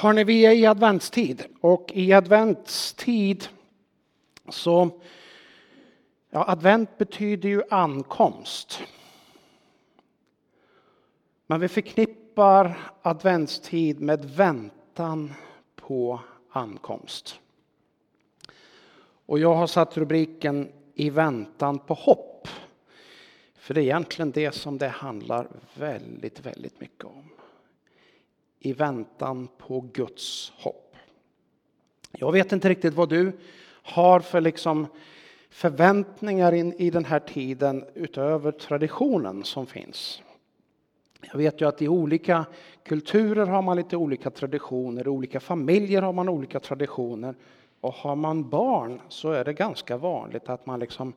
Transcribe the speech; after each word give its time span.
Hörni, 0.00 0.24
vi 0.24 0.46
är 0.46 0.52
i 0.52 0.66
adventstid 0.66 1.44
och 1.60 1.90
i 1.94 2.12
adventstid 2.12 3.48
så... 4.48 5.00
Ja, 6.30 6.44
advent 6.48 6.98
betyder 6.98 7.48
ju 7.48 7.62
ankomst. 7.70 8.82
Men 11.46 11.60
vi 11.60 11.68
förknippar 11.68 12.92
adventstid 13.02 14.00
med 14.00 14.24
väntan 14.24 15.32
på 15.76 16.20
ankomst. 16.50 17.40
Och 19.26 19.38
jag 19.38 19.54
har 19.54 19.66
satt 19.66 19.96
rubriken 19.96 20.72
I 20.94 21.10
väntan 21.10 21.78
på 21.78 21.94
hopp. 21.94 22.48
För 23.54 23.74
det 23.74 23.80
är 23.80 23.82
egentligen 23.82 24.30
det 24.30 24.52
som 24.52 24.78
det 24.78 24.88
handlar 24.88 25.48
väldigt, 25.74 26.46
väldigt 26.46 26.80
mycket 26.80 27.04
om 27.04 27.39
i 28.60 28.72
väntan 28.72 29.48
på 29.58 29.80
Guds 29.92 30.52
hopp. 30.56 30.96
Jag 32.12 32.32
vet 32.32 32.52
inte 32.52 32.68
riktigt 32.68 32.94
vad 32.94 33.08
du 33.08 33.32
har 33.82 34.20
för 34.20 34.40
liksom 34.40 34.86
förväntningar 35.50 36.52
in 36.52 36.72
i 36.72 36.90
den 36.90 37.04
här 37.04 37.20
tiden 37.20 37.84
utöver 37.94 38.52
traditionen 38.52 39.44
som 39.44 39.66
finns. 39.66 40.22
Jag 41.20 41.38
vet 41.38 41.60
ju 41.60 41.68
att 41.68 41.82
i 41.82 41.88
olika 41.88 42.46
kulturer 42.84 43.46
har 43.46 43.62
man 43.62 43.76
lite 43.76 43.96
olika 43.96 44.30
traditioner, 44.30 45.06
i 45.06 45.08
olika 45.08 45.40
familjer 45.40 46.02
har 46.02 46.12
man 46.12 46.28
olika 46.28 46.60
traditioner. 46.60 47.34
Och 47.80 47.94
har 47.94 48.16
man 48.16 48.48
barn 48.48 49.00
så 49.08 49.30
är 49.30 49.44
det 49.44 49.52
ganska 49.52 49.96
vanligt 49.96 50.48
att 50.48 50.66
man 50.66 50.80
liksom 50.80 51.12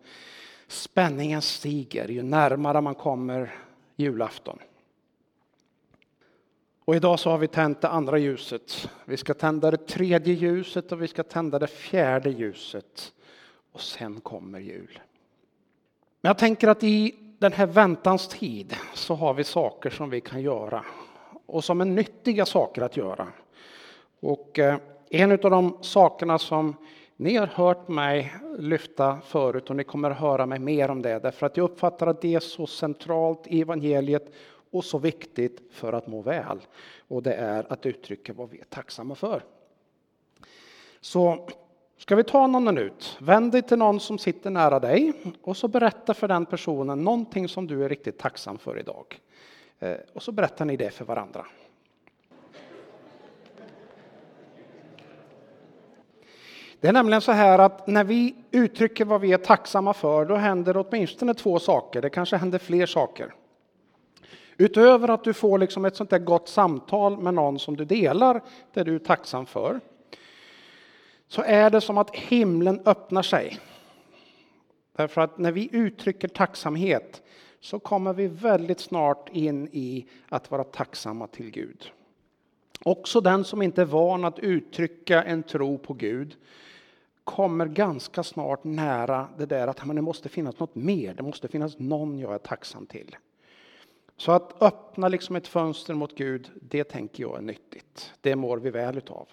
spänningen 0.68 1.42
stiger 1.42 2.08
ju 2.08 2.22
närmare 2.22 2.82
man 2.82 2.96
kommer 2.96 3.56
julafton. 3.96 4.60
Och 6.86 6.96
idag 6.96 7.20
så 7.20 7.30
har 7.30 7.38
vi 7.38 7.48
tänt 7.48 7.82
det 7.82 7.88
andra 7.88 8.18
ljuset. 8.18 8.90
Vi 9.06 9.18
ska 9.18 9.34
tända 9.34 9.72
det 9.72 9.88
tredje 9.88 10.34
ljuset 10.34 10.92
och 10.92 11.02
vi 11.02 11.08
ska 11.08 11.24
tända 11.24 11.60
det 11.60 11.68
fjärde 11.68 12.30
ljuset. 12.30 13.14
Och 13.72 13.82
sen 13.82 14.22
kommer 14.22 14.60
jul. 14.60 15.00
Men 16.22 16.30
jag 16.30 16.38
tänker 16.38 16.68
att 16.68 16.84
i 16.84 17.16
den 17.40 17.52
här 17.54 17.66
väntans 17.66 18.28
tid 18.28 18.76
så 18.94 19.16
har 19.16 19.34
vi 19.34 19.44
saker 19.44 19.90
som 19.90 20.10
vi 20.10 20.22
kan 20.22 20.42
göra 20.42 20.86
och 21.46 21.64
som 21.64 21.82
är 21.82 21.86
nyttiga 21.86 22.46
saker 22.46 22.82
att 22.82 22.98
göra. 22.98 23.28
Och 24.20 24.60
eh, 24.60 24.78
en 25.10 25.32
av 25.32 25.38
de 25.38 25.78
sakerna 25.82 26.40
som 26.40 26.76
ni 27.16 27.36
har 27.36 27.48
hört 27.48 27.88
mig 27.88 28.34
lyfta 28.58 29.22
förut 29.26 29.70
och 29.70 29.76
ni 29.76 29.84
kommer 29.84 30.12
att 30.12 30.20
höra 30.20 30.46
mig 30.46 30.60
mer 30.60 30.92
om 30.92 31.02
det 31.02 31.20
därför 31.20 31.46
att 31.46 31.58
jag 31.58 31.64
uppfattar 31.64 32.08
att 32.08 32.22
det 32.22 32.36
är 32.36 32.40
så 32.40 32.68
centralt 32.68 33.48
i 33.48 33.62
evangeliet 33.62 34.34
och 34.74 34.86
så 34.86 34.98
viktigt 34.98 35.62
för 35.72 35.94
att 35.94 36.08
må 36.08 36.22
väl. 36.22 36.60
Och 37.08 37.24
det 37.24 37.34
är 37.34 37.74
att 37.74 37.86
uttrycka 37.86 38.34
vad 38.34 38.50
vi 38.50 38.60
är 38.60 38.66
tacksamma 38.66 39.16
för. 39.16 39.44
Så 41.02 41.48
ska 41.98 42.16
vi 42.16 42.24
ta 42.24 42.48
någon 42.48 42.64
minut, 42.64 43.18
vänd 43.20 43.52
dig 43.52 43.62
till 43.62 43.78
någon 43.78 44.00
som 44.00 44.18
sitter 44.18 44.50
nära 44.50 44.80
dig 44.80 45.14
och 45.42 45.58
så 45.58 45.68
berätta 45.68 46.14
för 46.14 46.28
den 46.28 46.46
personen 46.46 47.04
någonting 47.04 47.48
som 47.50 47.68
du 47.68 47.86
är 47.86 47.90
riktigt 47.90 48.18
tacksam 48.18 48.58
för 48.58 48.80
idag. 48.80 49.20
Eh, 49.80 49.96
och 50.14 50.24
så 50.24 50.32
berättar 50.32 50.66
ni 50.66 50.78
det 50.78 50.92
för 50.92 51.06
varandra. 51.06 51.46
Det 56.80 56.88
är 56.88 56.94
nämligen 56.94 57.22
så 57.22 57.32
här 57.32 57.60
att 57.60 57.88
när 57.88 58.04
vi 58.04 58.36
uttrycker 58.52 59.06
vad 59.06 59.22
vi 59.22 59.34
är 59.34 59.38
tacksamma 59.38 59.94
för, 59.94 60.26
då 60.26 60.36
händer 60.36 60.78
åtminstone 60.78 61.34
två 61.34 61.60
saker. 61.60 62.02
Det 62.02 62.10
kanske 62.10 62.38
händer 62.38 62.60
fler 62.60 62.86
saker. 62.86 63.34
Utöver 64.64 65.10
att 65.10 65.24
du 65.24 65.34
får 65.34 65.60
liksom 65.60 65.86
ett 65.86 65.96
sånt 65.96 66.10
där 66.10 66.20
gott 66.20 66.50
samtal 66.50 67.18
med 67.18 67.34
någon 67.34 67.60
som 67.60 67.78
du 67.78 67.86
delar 67.86 68.42
det 68.74 68.84
du 68.84 68.96
är 68.96 69.00
tacksam 69.00 69.46
för. 69.46 69.80
Så 71.28 71.42
är 71.42 71.70
det 71.70 71.82
som 71.82 71.98
att 71.98 72.16
himlen 72.16 72.82
öppnar 72.86 73.22
sig. 73.22 73.60
Därför 74.96 75.22
att 75.22 75.38
när 75.38 75.52
vi 75.52 75.70
uttrycker 75.72 76.28
tacksamhet 76.28 77.22
så 77.60 77.80
kommer 77.80 78.14
vi 78.14 78.28
väldigt 78.28 78.80
snart 78.80 79.30
in 79.30 79.70
i 79.72 80.06
att 80.30 80.52
vara 80.52 80.64
tacksamma 80.64 81.28
till 81.28 81.52
Gud. 81.52 81.92
Också 82.84 83.22
den 83.22 83.44
som 83.44 83.62
inte 83.62 83.82
är 83.82 83.86
van 83.86 84.26
att 84.26 84.40
uttrycka 84.40 85.24
en 85.24 85.44
tro 85.44 85.78
på 85.78 85.94
Gud 85.94 86.36
kommer 87.24 87.66
ganska 87.66 88.24
snart 88.24 88.64
nära 88.64 89.28
det 89.38 89.46
där 89.46 89.68
att 89.68 89.78
det 89.78 90.02
måste 90.02 90.30
finnas 90.30 90.60
något 90.60 90.76
mer, 90.76 91.14
det 91.14 91.24
måste 91.24 91.48
finnas 91.48 91.80
någon 91.80 92.20
jag 92.20 92.34
är 92.34 92.38
tacksam 92.38 92.86
till. 92.86 93.16
Så 94.24 94.32
att 94.32 94.62
öppna 94.62 95.08
liksom 95.08 95.36
ett 95.36 95.48
fönster 95.48 95.94
mot 95.94 96.16
Gud, 96.16 96.52
det 96.62 96.84
tänker 96.84 97.24
jag 97.24 97.38
är 97.38 97.42
nyttigt. 97.42 98.14
Det 98.22 98.36
mår 98.36 98.58
vi 98.58 98.70
väl 98.70 98.98
utav. 98.98 99.28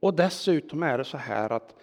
Och 0.00 0.14
dessutom 0.14 0.82
är 0.82 0.98
det 0.98 1.04
så 1.04 1.16
här 1.16 1.50
att 1.50 1.74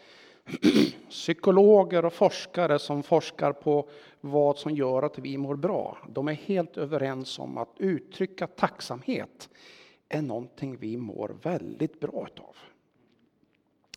psykologer 1.09 2.05
och 2.05 2.13
forskare 2.13 2.79
som 2.79 3.03
forskar 3.03 3.51
på 3.53 3.89
vad 4.21 4.57
som 4.57 4.75
gör 4.75 5.03
att 5.03 5.19
vi 5.19 5.37
mår 5.37 5.55
bra, 5.55 5.97
de 6.09 6.27
är 6.27 6.33
helt 6.33 6.77
överens 6.77 7.39
om 7.39 7.57
att 7.57 7.73
uttrycka 7.77 8.47
tacksamhet 8.47 9.49
är 10.09 10.21
någonting 10.21 10.77
vi 10.77 10.97
mår 10.97 11.35
väldigt 11.41 11.99
bra 11.99 12.27
utav. 12.33 12.55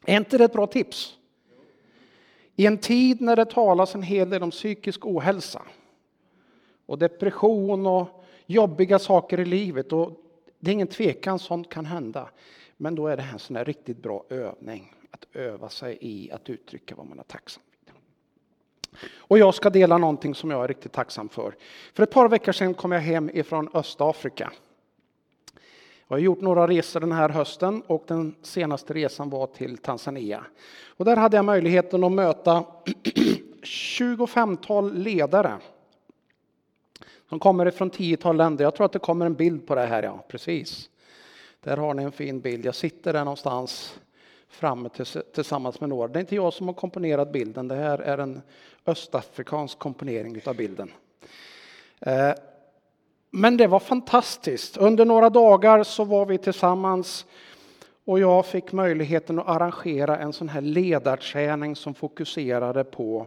Är 0.04 0.16
inte 0.16 0.38
det 0.38 0.44
ett 0.44 0.53
bra 0.53 0.66
tips? 0.66 1.19
I 2.56 2.66
en 2.66 2.78
tid 2.78 3.21
när 3.21 3.37
det 3.37 3.44
talas 3.44 3.94
en 3.94 4.03
hel 4.03 4.31
del 4.31 4.42
om 4.42 4.50
psykisk 4.50 5.06
ohälsa 5.06 5.62
och 6.92 6.98
depression 6.98 7.86
och 7.86 8.25
jobbiga 8.47 8.98
saker 8.98 9.41
i 9.41 9.44
livet. 9.44 9.92
Och 9.92 10.12
det 10.58 10.70
är 10.70 10.72
ingen 10.72 10.86
tvekan, 10.86 11.38
sånt 11.38 11.69
kan 11.69 11.86
hända. 11.86 12.28
Men 12.76 12.94
då 12.94 13.06
är 13.06 13.16
det 13.16 13.22
här 13.22 13.32
en 13.32 13.38
sån 13.38 13.56
här 13.56 13.64
riktigt 13.64 14.03
bra 14.03 14.25
övning, 14.28 14.94
att 15.10 15.26
öva 15.32 15.69
sig 15.69 15.98
i 16.00 16.30
att 16.32 16.50
uttrycka 16.50 16.94
vad 16.94 17.06
man 17.06 17.19
är 17.19 17.22
tacksam 17.22 17.62
för. 17.86 17.94
Och 19.16 19.38
jag 19.38 19.54
ska 19.54 19.70
dela 19.70 19.98
någonting 19.98 20.34
som 20.34 20.50
jag 20.50 20.64
är 20.64 20.69
riktigt 20.69 20.92
tacksam 20.92 21.28
för. 21.28 21.54
För 21.94 22.03
ett 22.03 22.10
par 22.10 22.28
veckor 22.28 22.53
sedan 22.53 22.75
kom 22.75 22.92
jag 22.92 23.00
hem 23.00 23.30
ifrån 23.34 23.69
Östafrika. 23.74 24.53
Jag 26.09 26.16
har 26.16 26.20
gjort 26.20 26.41
några 26.41 26.66
resor 26.66 27.00
den 27.00 27.12
här 27.12 27.28
hösten 27.28 27.82
och 27.86 28.04
den 28.06 28.34
senaste 28.42 28.94
resan 28.94 29.30
var 29.30 29.47
till 29.47 29.78
Tanzania. 29.78 30.44
Och 30.97 31.04
där 31.04 31.16
hade 31.16 31.36
jag 31.36 31.44
möjligheten 31.44 32.04
att 32.04 32.12
möta 32.12 32.64
25-tal 33.62 34.94
ledare 34.94 35.59
de 37.32 37.38
kommer 37.38 37.66
ifrån 37.66 37.91
tiotal 37.91 38.37
länder. 38.37 38.65
Jag 38.65 38.75
tror 38.75 38.87
att 38.87 38.93
det 38.93 38.98
kommer 38.98 39.26
en 39.26 39.34
bild 39.34 39.66
på 39.66 39.75
det 39.75 39.87
här, 39.87 40.03
ja 40.03 40.25
precis. 40.28 40.91
Där 41.60 41.76
har 41.76 41.94
ni 41.94 42.03
en 42.03 42.12
fin 42.12 42.41
bild. 42.41 42.65
Jag 42.65 42.75
sitter 42.75 43.12
där 43.12 43.25
någonstans 43.25 44.00
framme 44.48 44.88
tillsammans 45.34 45.81
med 45.81 45.88
några. 45.88 46.09
Det 46.09 46.19
är 46.19 46.21
inte 46.21 46.34
jag 46.34 46.53
som 46.53 46.66
har 46.66 46.75
komponerat 46.75 47.32
bilden. 47.32 47.69
Det 47.69 47.75
här 47.75 47.98
är 47.98 48.19
en 48.19 48.42
östafrikansk 48.87 49.78
komponering 49.78 50.41
av 50.44 50.56
bilden. 50.56 50.92
Eh, 52.00 52.32
men 53.31 53.56
det 53.56 53.66
var 53.66 53.81
fantastiskt. 53.81 54.76
Under 54.76 55.04
några 55.04 55.31
dagar 55.31 55.82
så 55.82 56.04
var 56.04 56.26
vi 56.26 56.38
tillsammans 56.38 57.26
och 58.04 58.21
jag 58.21 58.47
fick 58.47 58.72
möjligheten 58.72 59.38
att 59.38 59.48
arrangera 59.48 60.19
en 60.19 60.32
sån 60.32 60.48
här 60.48 60.60
ledarträning 60.60 61.76
som 61.76 61.94
fokuserade 61.94 62.84
på 62.84 63.26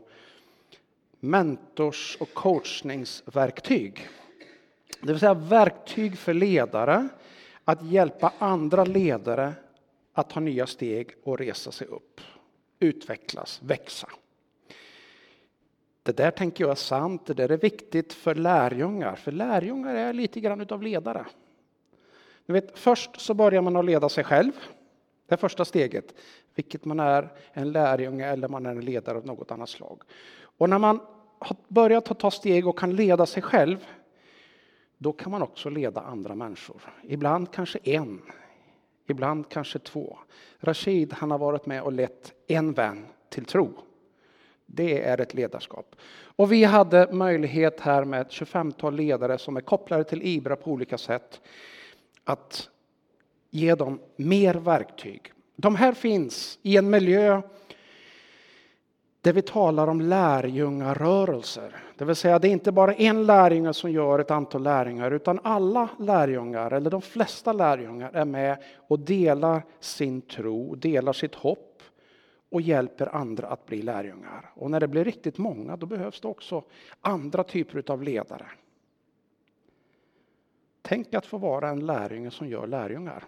mentors 1.20 2.18
och 2.20 2.34
coachningsverktyg. 2.34 4.08
Det 5.02 5.08
vill 5.08 5.20
säga 5.20 5.34
verktyg 5.34 6.18
för 6.18 6.34
ledare 6.34 7.08
att 7.64 7.84
hjälpa 7.84 8.34
andra 8.40 8.84
ledare 8.84 9.54
att 10.14 10.30
ta 10.30 10.40
nya 10.40 10.68
steg 10.68 11.12
och 11.24 11.38
resa 11.38 11.72
sig 11.72 11.88
upp, 11.88 12.22
utvecklas, 12.80 13.62
växa. 13.64 14.08
Det 16.04 16.18
där 16.18 16.32
tänker 16.32 16.64
jag 16.64 16.72
är 16.72 16.76
sant, 16.76 17.26
det 17.26 17.34
där 17.34 17.52
är 17.52 17.58
viktigt 17.58 18.14
för 18.14 18.36
lärjungar, 18.36 19.16
för 19.16 19.32
lärjungar 19.32 19.96
är 19.96 20.14
lite 20.14 20.40
grann 20.40 20.62
utav 20.62 20.84
ledare. 20.84 21.26
Ni 22.46 22.54
vet, 22.54 22.80
först 22.80 23.22
så 23.22 23.34
börjar 23.34 23.62
man 23.62 23.76
att 23.76 23.86
leda 23.86 24.10
sig 24.10 24.24
själv, 24.24 24.52
det 25.28 25.36
är 25.36 25.38
första 25.38 25.66
steget, 25.66 26.16
vilket 26.56 26.86
man 26.86 27.00
är 27.00 27.30
en 27.54 27.72
lärjunge 27.72 28.26
eller 28.26 28.48
man 28.48 28.66
är 28.66 28.70
en 28.70 28.86
ledare 28.86 29.18
av 29.18 29.26
något 29.26 29.52
annat 29.52 29.70
slag. 29.70 30.02
Och 30.58 30.70
när 30.70 30.80
man 30.80 31.00
har 31.40 31.58
börjat 31.68 32.20
ta 32.20 32.32
steg 32.32 32.68
och 32.68 32.80
kan 32.80 32.96
leda 32.96 33.26
sig 33.26 33.44
själv, 33.44 33.86
då 34.98 35.14
kan 35.14 35.32
man 35.32 35.42
också 35.42 35.70
leda 35.70 36.02
andra 36.02 36.36
människor. 36.36 36.82
Ibland 37.04 37.52
kanske 37.52 37.80
en, 37.84 38.22
ibland 39.08 39.50
kanske 39.50 39.80
två. 39.80 40.18
Rashid 40.60 41.14
han 41.14 41.32
har 41.32 41.38
varit 41.38 41.66
med 41.66 41.82
och 41.82 41.94
lett 41.94 42.34
en 42.48 42.74
vän 42.74 43.06
till 43.30 43.46
tro. 43.46 43.74
Det 44.66 45.04
är 45.04 45.22
ett 45.22 45.34
ledarskap. 45.34 45.96
Och 46.36 46.52
vi 46.52 46.64
hade 46.64 47.14
möjlighet 47.14 47.80
här 47.80 48.06
med 48.06 48.22
ett 48.22 48.32
25-tal 48.32 48.96
ledare 48.96 49.38
som 49.38 49.58
är 49.58 49.62
kopplade 49.62 50.04
till 50.04 50.22
Ibra 50.24 50.56
på 50.56 50.72
olika 50.72 50.98
sätt 50.98 51.42
att 52.24 52.70
ge 53.50 53.76
dem 53.76 54.00
mer 54.16 54.54
verktyg. 54.54 55.32
De 55.56 55.76
här 55.76 55.94
finns 55.94 56.60
i 56.62 56.78
en 56.78 56.90
miljö 56.90 57.42
där 59.26 59.34
vi 59.34 59.42
talar 59.42 59.88
om 59.88 60.02
lärjungarörelser. 60.02 61.76
Det 61.98 62.06
vill 62.06 62.16
säga 62.16 62.40
det 62.40 62.48
är 62.48 62.52
inte 62.52 62.72
bara 62.72 62.94
en 62.94 63.26
lärjunge 63.26 63.74
som 63.74 63.92
gör 63.92 64.20
ett 64.20 64.32
antal 64.32 64.64
lärjungar 64.64 65.12
utan 65.12 65.40
alla 65.44 65.90
lärjungar, 66.00 66.72
eller 66.72 66.90
de 66.90 67.02
flesta 67.02 67.54
lärjungar 67.54 68.12
är 68.14 68.26
med 68.26 68.64
och 68.88 69.00
delar 69.00 69.62
sin 69.80 70.22
tro, 70.22 70.76
delar 70.76 71.14
sitt 71.14 71.36
hopp 71.36 71.84
och 72.50 72.62
hjälper 72.62 73.16
andra 73.16 73.48
att 73.48 73.66
bli 73.66 73.82
lärjungar. 73.82 74.52
Och 74.56 74.72
när 74.72 74.80
det 74.80 74.88
blir 74.88 75.04
riktigt 75.04 75.38
många 75.38 75.78
då 75.78 75.86
behövs 75.86 76.22
det 76.22 76.28
också 76.28 76.64
andra 77.02 77.44
typer 77.44 77.92
av 77.92 78.04
ledare. 78.04 78.48
Tänk 80.82 81.14
att 81.14 81.26
få 81.26 81.38
vara 81.38 81.70
en 81.70 81.86
lärjunge 81.86 82.32
som 82.32 82.48
gör 82.48 82.68
lärjungar. 82.68 83.24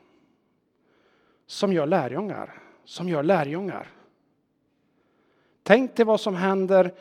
Som 1.45 1.73
gör 1.73 1.85
lärjungar, 1.85 2.61
som 2.85 3.09
gör 3.09 3.23
lärjungar. 3.23 3.96
Tänk 5.67 5.95
dig 5.95 6.05
vad 6.05 6.19
som 6.19 6.35
händer 6.35 6.93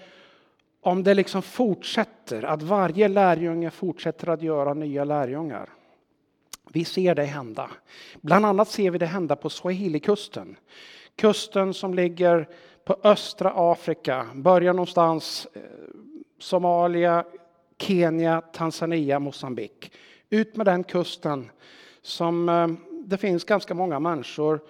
om 0.80 1.02
det 1.02 1.14
liksom 1.14 1.42
fortsätter, 1.42 2.42
att 2.42 2.62
varje 2.62 3.08
lärjunge 3.08 3.70
fortsätter 3.70 4.28
att 4.28 4.42
göra 4.42 4.74
nya 4.74 5.04
lärjungar. 5.04 5.70
Vi 6.72 6.84
ser 6.84 7.14
det 7.14 7.24
hända. 7.24 7.70
Bland 8.20 8.46
annat 8.46 8.68
ser 8.68 8.90
vi 8.90 8.98
det 8.98 9.06
hända 9.06 9.36
på 9.36 9.48
Swahili-kusten. 9.48 10.56
Kusten 11.16 11.74
som 11.74 11.94
ligger 11.94 12.48
på 12.84 12.96
östra 13.02 13.52
Afrika, 13.54 14.26
börjar 14.34 14.72
någonstans 14.72 15.46
eh, 15.54 15.62
Somalia, 16.38 17.24
Kenya, 17.78 18.40
Tanzania, 18.40 19.18
Mosambik. 19.18 19.92
Ut 20.30 20.56
med 20.56 20.66
den 20.66 20.84
kusten 20.84 21.50
som 22.02 22.48
eh, 22.48 22.68
det 23.04 23.16
finns 23.16 23.44
ganska 23.44 23.74
många 23.74 24.00
människor 24.00 24.60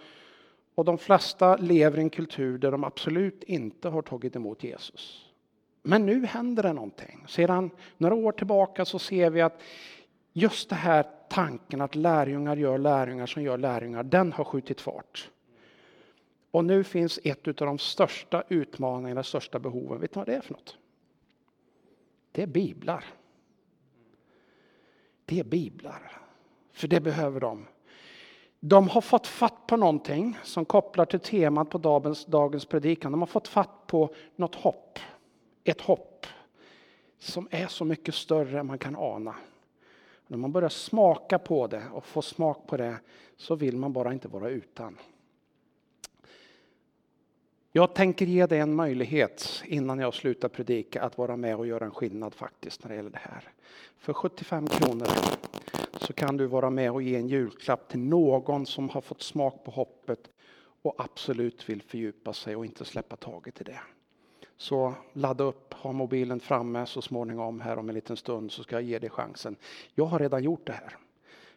och 0.76 0.84
de 0.84 0.98
flesta 0.98 1.56
lever 1.56 1.98
i 1.98 2.00
en 2.00 2.10
kultur 2.10 2.58
där 2.58 2.70
de 2.70 2.84
absolut 2.84 3.42
inte 3.42 3.88
har 3.88 4.02
tagit 4.02 4.36
emot 4.36 4.64
Jesus. 4.64 5.26
Men 5.82 6.06
nu 6.06 6.26
händer 6.26 6.62
det 6.62 6.72
någonting. 6.72 7.24
Sedan 7.28 7.70
några 7.96 8.14
år 8.14 8.32
tillbaka 8.32 8.84
så 8.84 8.98
ser 8.98 9.30
vi 9.30 9.40
att 9.40 9.62
just 10.32 10.68
det 10.68 10.74
här 10.74 11.06
tanken 11.28 11.80
att 11.80 11.94
lärjungar 11.94 12.56
gör 12.56 12.78
lärjungar 12.78 13.26
som 13.26 13.42
gör 13.42 13.58
lärjungar, 13.58 14.02
den 14.02 14.32
har 14.32 14.44
skjutit 14.44 14.80
fart. 14.80 15.30
Och 16.50 16.64
nu 16.64 16.84
finns 16.84 17.18
ett 17.24 17.48
av 17.48 17.66
de 17.66 17.78
största 17.78 18.44
utmaningarna, 18.48 19.22
största 19.22 19.58
behoven. 19.58 20.00
Vet 20.00 20.14
ni 20.14 20.18
vad 20.18 20.26
det 20.26 20.34
är 20.34 20.40
för 20.40 20.52
något? 20.52 20.78
Det 22.32 22.42
är 22.42 22.46
biblar. 22.46 23.04
Det 25.24 25.40
är 25.40 25.44
biblar. 25.44 26.20
För 26.72 26.88
det 26.88 27.00
behöver 27.00 27.40
de. 27.40 27.66
De 28.60 28.88
har 28.88 29.00
fått 29.00 29.26
fatt 29.26 29.66
på 29.66 29.76
någonting 29.76 30.38
som 30.42 30.64
kopplar 30.64 31.04
till 31.04 31.20
temat 31.20 31.70
på 31.70 31.78
dagens, 31.78 32.24
dagens 32.24 32.64
predikan. 32.64 33.12
De 33.12 33.20
har 33.20 33.26
fått 33.26 33.48
fatt 33.48 33.86
på 33.86 34.14
något 34.36 34.54
hopp. 34.54 34.98
Ett 35.64 35.80
hopp 35.80 36.26
som 37.18 37.48
är 37.50 37.66
så 37.66 37.84
mycket 37.84 38.14
större 38.14 38.60
än 38.60 38.66
man 38.66 38.78
kan 38.78 38.96
ana. 38.96 39.34
När 40.26 40.38
man 40.38 40.52
börjar 40.52 40.68
smaka 40.68 41.38
på 41.38 41.66
det 41.66 41.82
och 41.92 42.06
få 42.06 42.22
smak 42.22 42.66
på 42.66 42.76
det 42.76 42.96
så 43.36 43.54
vill 43.54 43.76
man 43.76 43.92
bara 43.92 44.12
inte 44.12 44.28
vara 44.28 44.48
utan. 44.48 44.98
Jag 47.72 47.94
tänker 47.94 48.26
ge 48.26 48.46
dig 48.46 48.58
en 48.58 48.74
möjlighet 48.74 49.62
innan 49.64 49.98
jag 49.98 50.14
slutar 50.14 50.48
predika 50.48 51.02
att 51.02 51.18
vara 51.18 51.36
med 51.36 51.56
och 51.56 51.66
göra 51.66 51.84
en 51.84 51.90
skillnad 51.90 52.34
faktiskt 52.34 52.82
när 52.84 52.88
det 52.90 52.96
gäller 52.96 53.10
det 53.10 53.20
här. 53.22 53.48
För 53.98 54.12
75 54.12 54.66
kronor 54.66 55.06
så 56.00 56.12
kan 56.12 56.36
du 56.36 56.46
vara 56.46 56.70
med 56.70 56.90
och 56.90 57.02
ge 57.02 57.16
en 57.16 57.28
julklapp 57.28 57.88
till 57.88 58.00
någon 58.00 58.66
som 58.66 58.88
har 58.88 59.00
fått 59.00 59.22
smak 59.22 59.64
på 59.64 59.70
hoppet 59.70 60.30
och 60.82 60.94
absolut 60.98 61.68
vill 61.68 61.82
fördjupa 61.82 62.32
sig 62.32 62.56
och 62.56 62.66
inte 62.66 62.84
släppa 62.84 63.16
taget 63.16 63.60
i 63.60 63.64
det. 63.64 63.80
Så 64.56 64.94
ladda 65.12 65.44
upp, 65.44 65.74
ha 65.74 65.92
mobilen 65.92 66.40
framme 66.40 66.86
så 66.86 67.02
småningom 67.02 67.60
här 67.60 67.78
om 67.78 67.88
en 67.88 67.94
liten 67.94 68.16
stund 68.16 68.52
så 68.52 68.62
ska 68.62 68.76
jag 68.76 68.82
ge 68.82 68.98
dig 68.98 69.10
chansen. 69.10 69.56
Jag 69.94 70.04
har 70.04 70.18
redan 70.18 70.44
gjort 70.44 70.66
det 70.66 70.72
här. 70.72 70.96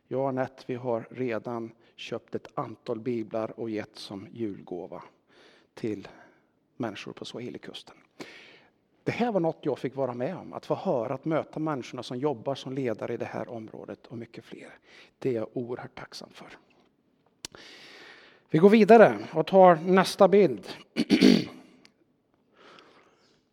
Jag 0.07 0.21
och 0.21 0.29
Anette, 0.29 0.63
vi 0.67 0.75
har 0.75 1.07
redan 1.11 1.71
köpt 1.95 2.35
ett 2.35 2.47
antal 2.53 2.99
biblar 2.99 3.59
och 3.59 3.69
gett 3.69 3.95
som 3.95 4.27
julgåva 4.31 5.03
till 5.73 6.07
människor 6.77 7.13
på 7.13 7.25
Swahilikusten. 7.25 7.95
Det 9.03 9.11
här 9.11 9.31
var 9.31 9.39
något 9.39 9.59
jag 9.61 9.79
fick 9.79 9.95
vara 9.95 10.13
med 10.13 10.37
om, 10.37 10.53
att 10.53 10.65
få 10.65 10.75
höra, 10.75 11.13
att 11.13 11.25
möta 11.25 11.59
människorna 11.59 12.03
som 12.03 12.17
jobbar 12.17 12.55
som 12.55 12.73
ledare 12.73 13.13
i 13.13 13.17
det 13.17 13.25
här 13.25 13.49
området 13.49 14.07
och 14.07 14.17
mycket 14.17 14.45
fler. 14.45 14.69
Det 15.19 15.29
är 15.29 15.33
jag 15.33 15.47
oerhört 15.53 15.99
tacksam 15.99 16.29
för. 16.33 16.47
Vi 18.49 18.59
går 18.59 18.69
vidare 18.69 19.17
och 19.33 19.47
tar 19.47 19.75
nästa 19.75 20.27
bild. 20.27 20.67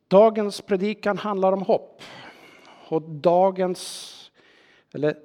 Dagens 0.09 0.61
predikan 0.61 1.19
handlar 1.19 1.53
om 1.53 1.63
hopp. 1.63 2.03
Och 2.89 3.03
dagens, 3.03 4.13
eller 4.93 5.17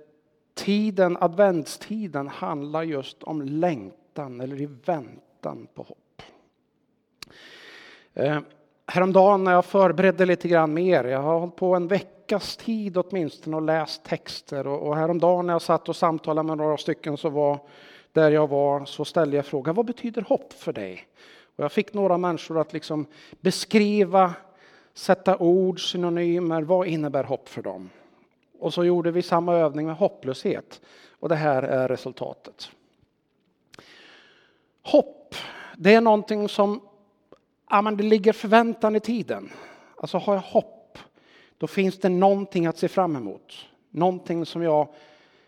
tiden, 0.53 1.17
adventstiden 1.19 2.27
handlar 2.27 2.83
just 2.83 3.23
om 3.23 3.41
längtan 3.41 4.41
eller 4.41 4.61
i 4.61 4.65
väntan 4.65 5.67
på 5.73 5.83
hopp. 5.83 6.21
Eh, 8.13 8.39
Häromdagen 8.93 9.43
när 9.43 9.51
jag 9.51 9.65
förberedde 9.65 10.25
lite 10.25 10.47
grann 10.47 10.73
mer, 10.73 11.03
jag 11.03 11.21
har 11.21 11.39
hållit 11.39 11.55
på 11.55 11.75
en 11.75 11.87
veckas 11.87 12.57
tid 12.57 12.97
åtminstone 12.97 13.55
och 13.55 13.61
läst 13.61 14.03
texter 14.03 14.67
och, 14.67 14.87
och 14.87 14.95
häromdagen 14.95 15.47
när 15.47 15.53
jag 15.53 15.61
satt 15.61 15.89
och 15.89 15.95
samtalade 15.95 16.47
med 16.47 16.57
några 16.57 16.77
stycken 16.77 17.17
så 17.17 17.29
var 17.29 17.59
där 18.11 18.31
jag 18.31 18.47
var 18.47 18.85
så 18.85 19.05
ställde 19.05 19.35
jag 19.35 19.45
frågan 19.45 19.75
vad 19.75 19.85
betyder 19.85 20.21
hopp 20.21 20.53
för 20.53 20.73
dig? 20.73 21.07
Och 21.55 21.63
jag 21.63 21.71
fick 21.71 21.93
några 21.93 22.17
människor 22.17 22.59
att 22.61 22.73
liksom 22.73 23.05
beskriva, 23.41 24.33
sätta 24.93 25.37
ord, 25.37 25.91
synonymer, 25.91 26.61
vad 26.61 26.87
innebär 26.87 27.23
hopp 27.23 27.49
för 27.49 27.61
dem? 27.61 27.89
Och 28.59 28.73
så 28.73 28.85
gjorde 28.85 29.11
vi 29.11 29.21
samma 29.21 29.55
övning 29.55 29.85
med 29.85 29.95
hopplöshet 29.95 30.81
och 31.19 31.29
det 31.29 31.35
här 31.35 31.63
är 31.63 31.87
resultatet. 31.87 32.71
Hopp, 34.83 35.35
det 35.77 35.93
är 35.93 36.01
någonting 36.01 36.49
som 36.49 36.81
ja, 37.71 37.81
men 37.81 37.97
det 37.97 38.03
ligger 38.03 38.33
förväntan 38.33 38.95
i 38.95 38.99
tiden. 38.99 39.51
Alltså 39.97 40.17
har 40.17 40.33
jag 40.33 40.41
hopp, 40.41 40.97
då 41.57 41.67
finns 41.67 41.99
det 41.99 42.09
någonting 42.09 42.65
att 42.65 42.77
se 42.77 42.87
fram 42.87 43.15
emot. 43.15 43.67
Någonting 43.89 44.45
som 44.45 44.61
jag 44.61 44.87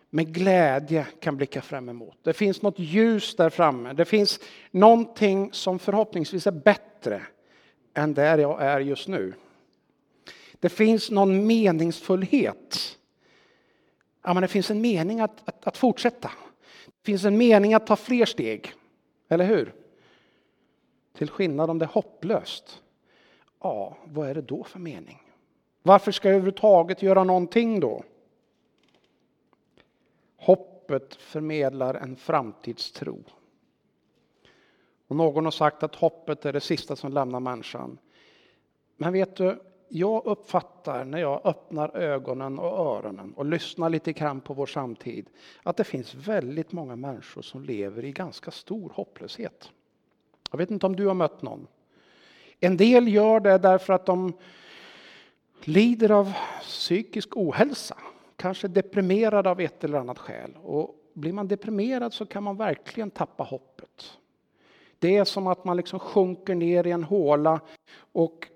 med 0.10 0.34
glädje 0.34 1.08
kan 1.20 1.38
blicka 1.38 1.62
fram 1.62 1.90
emot. 1.90 2.18
Det 2.24 2.34
finns 2.34 2.62
något 2.62 2.80
ljus 2.80 3.36
där 3.36 3.50
framme. 3.50 3.94
Det 3.94 4.06
finns 4.06 4.40
någonting 4.72 5.54
som 5.54 5.80
förhoppningsvis 5.80 6.48
är 6.48 6.52
bättre 6.52 7.22
än 7.94 8.14
där 8.14 8.38
jag 8.38 8.62
är 8.62 8.80
just 8.80 9.08
nu. 9.08 9.34
Det 10.60 10.70
finns 10.70 11.12
någon 11.12 11.48
meningsfullhet. 11.48 12.98
Ja, 14.24 14.34
men 14.34 14.42
det 14.42 14.48
finns 14.48 14.72
en 14.72 14.82
mening 14.82 15.20
att, 15.20 15.42
att, 15.46 15.68
att 15.68 15.78
fortsätta. 15.78 16.32
Det 16.86 17.06
finns 17.06 17.26
en 17.26 17.38
mening 17.38 17.74
att 17.74 17.88
ta 17.88 17.96
fler 17.96 18.26
steg. 18.26 18.74
Eller 19.30 19.46
hur? 19.46 19.74
Till 21.14 21.30
skillnad 21.30 21.70
om 21.70 21.80
det 21.80 21.86
är 21.86 21.90
hopplöst. 21.90 22.84
Ja, 23.60 23.98
vad 24.06 24.30
är 24.30 24.36
det 24.36 24.42
då 24.42 24.64
för 24.64 24.80
mening? 24.80 25.20
Varför 25.84 26.12
ska 26.12 26.28
jag 26.28 26.36
överhuvudtaget 26.36 27.02
göra 27.02 27.24
någonting 27.24 27.80
då? 27.80 28.04
Hoppet 30.38 31.16
förmedlar 31.16 31.94
en 31.94 32.16
framtidstro. 32.16 33.24
Och 35.08 35.16
någon 35.16 35.46
har 35.46 35.52
sagt 35.52 35.84
att 35.84 35.96
hoppet 35.96 36.46
är 36.46 36.54
det 36.54 36.60
sista 36.60 36.96
som 36.96 37.14
lämnar 37.14 37.40
människan. 37.40 37.98
Men 38.98 39.14
vet 39.14 39.36
du, 39.36 39.62
jag 39.88 40.26
uppfattar 40.26 41.06
när 41.06 41.18
jag 41.18 41.42
öppnar 41.46 41.98
ögonen 41.98 42.60
och 42.60 42.98
öronen 42.98 43.34
och 43.34 43.46
lyssnar 43.46 43.90
lite 43.90 44.14
grann 44.14 44.42
på 44.42 44.54
vår 44.54 44.66
samtid 44.66 45.30
att 45.64 45.78
det 45.78 45.84
finns 45.84 46.16
väldigt 46.16 46.72
många 46.72 46.96
människor 46.96 47.42
som 47.42 47.64
lever 47.64 48.06
i 48.06 48.12
ganska 48.12 48.52
stor 48.52 48.90
hopplöshet. 48.96 49.72
Jag 50.54 50.58
vet 50.58 50.72
inte 50.72 50.86
om 50.86 50.96
du 50.96 51.08
har 51.08 51.14
mött 51.14 51.42
någon. 51.42 51.68
En 52.60 52.78
del 52.78 53.08
gör 53.08 53.40
det 53.40 53.58
därför 53.58 53.94
att 53.94 54.06
de 54.06 54.34
lider 55.64 56.12
av 56.12 56.34
psykisk 56.62 57.38
ohälsa, 57.38 57.98
kanske 58.36 58.68
deprimerade 58.68 59.50
av 59.50 59.62
ett 59.62 59.84
eller 59.84 59.98
annat 59.98 60.20
skäl. 60.20 60.58
Och 60.64 60.96
blir 61.14 61.34
man 61.34 61.48
deprimerad 61.48 62.14
så 62.14 62.26
kan 62.26 62.44
man 62.44 62.58
verkligen 62.58 63.12
tappa 63.12 63.44
hoppet. 63.44 64.18
Det 65.00 65.18
är 65.18 65.24
som 65.26 65.48
att 65.48 65.66
man 65.66 65.78
liksom 65.78 66.00
sjunker 66.00 66.56
ner 66.56 66.88
i 66.88 66.92
en 66.92 67.04
håla 67.04 67.60
och 67.96 68.48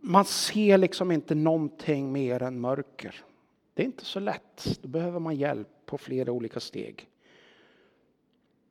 man 0.00 0.24
ser 0.24 0.78
liksom 0.78 1.10
inte 1.10 1.34
någonting 1.34 2.12
mer 2.12 2.42
än 2.42 2.60
mörker. 2.60 3.14
Det 3.74 3.82
är 3.82 3.86
inte 3.86 4.04
så 4.04 4.20
lätt. 4.20 4.78
Då 4.82 4.88
behöver 4.88 5.20
man 5.20 5.36
hjälp 5.36 5.68
på 5.86 5.98
flera 5.98 6.32
olika 6.32 6.60
steg. 6.60 7.08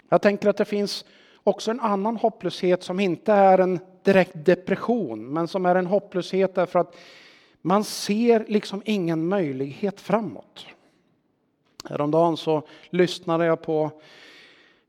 Jag 0.09 0.21
tänker 0.21 0.49
att 0.49 0.57
det 0.57 0.65
finns 0.65 1.05
också 1.47 1.71
en 1.71 1.79
annan 1.79 2.17
hopplöshet 2.17 2.83
som 2.83 2.99
inte 2.99 3.33
är 3.33 3.57
en 3.57 3.79
direkt 4.03 4.45
depression, 4.45 5.33
men 5.33 5.47
som 5.47 5.65
är 5.65 5.75
en 5.75 5.85
hopplöshet 5.85 6.55
därför 6.55 6.79
att 6.79 6.95
man 7.61 7.83
ser 7.83 8.45
liksom 8.47 8.81
ingen 8.85 9.27
möjlighet 9.27 10.01
framåt. 10.01 10.65
Häromdagen 11.89 12.37
så 12.37 12.67
lyssnade 12.89 13.45
jag 13.45 13.61
på 13.61 13.91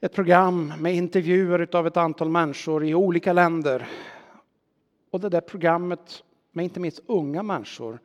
ett 0.01 0.15
program 0.15 0.73
med 0.79 0.95
intervjuer 0.95 1.69
av 1.73 1.87
ett 1.87 1.97
antal 1.97 2.29
människor 2.29 2.85
i 2.85 2.95
olika 2.95 3.33
länder. 3.33 3.89
och 5.11 5.21
det 5.21 5.29
där 5.29 5.41
programmet 5.41 6.23
med 6.53 6.65
inte 6.65 6.81
minst 6.81 7.01
unga 7.07 7.43
människor 7.43 7.99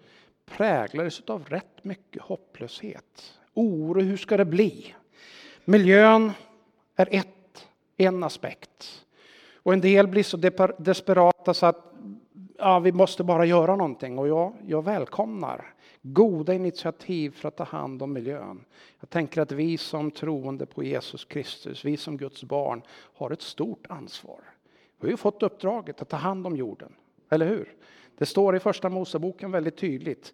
präglades 0.46 1.22
av 1.28 1.46
rätt 1.46 1.84
mycket 1.84 2.22
hopplöshet. 2.22 3.40
Oro, 3.54 4.02
hur 4.02 4.18
ska 4.18 4.38
det 4.38 4.46
bli? 4.46 4.96
Miljön 5.66 6.32
är 6.96 7.08
ett, 7.12 7.33
en 8.06 8.24
aspekt. 8.24 9.06
Och 9.56 9.74
en 9.74 9.82
del 9.82 10.08
blir 10.08 10.24
så 10.24 10.38
desperata 10.78 11.54
så 11.54 11.66
att 11.66 11.94
ja, 12.58 12.80
vi 12.80 12.92
måste 12.92 13.24
bara 13.24 13.46
göra 13.46 13.76
någonting. 13.76 14.20
Och 14.20 14.28
jag, 14.28 14.54
jag 14.68 14.84
välkomnar 14.84 15.74
goda 16.02 16.54
initiativ 16.54 17.32
för 17.32 17.48
att 17.48 17.58
ta 17.58 17.64
hand 17.64 18.04
om 18.04 18.14
miljön. 18.14 18.66
Jag 19.00 19.10
tänker 19.10 19.42
att 19.42 19.52
vi 19.52 19.78
som 19.78 20.12
troende 20.12 20.66
på 20.66 20.84
Jesus 20.84 21.26
Kristus, 21.26 21.86
vi 21.86 21.98
som 21.98 22.18
Guds 22.18 22.44
barn, 22.44 22.82
har 23.16 23.32
ett 23.32 23.42
stort 23.42 23.88
ansvar. 23.90 24.40
Vi 25.00 25.08
har 25.08 25.12
ju 25.12 25.18
fått 25.18 25.44
uppdraget 25.44 26.02
att 26.02 26.10
ta 26.10 26.18
hand 26.18 26.48
om 26.48 26.56
jorden, 26.56 26.94
eller 27.30 27.48
hur? 27.48 27.76
Det 28.18 28.26
står 28.26 28.56
i 28.56 28.60
första 28.60 28.90
Moseboken 28.90 29.52
väldigt 29.52 29.78
tydligt. 29.78 30.34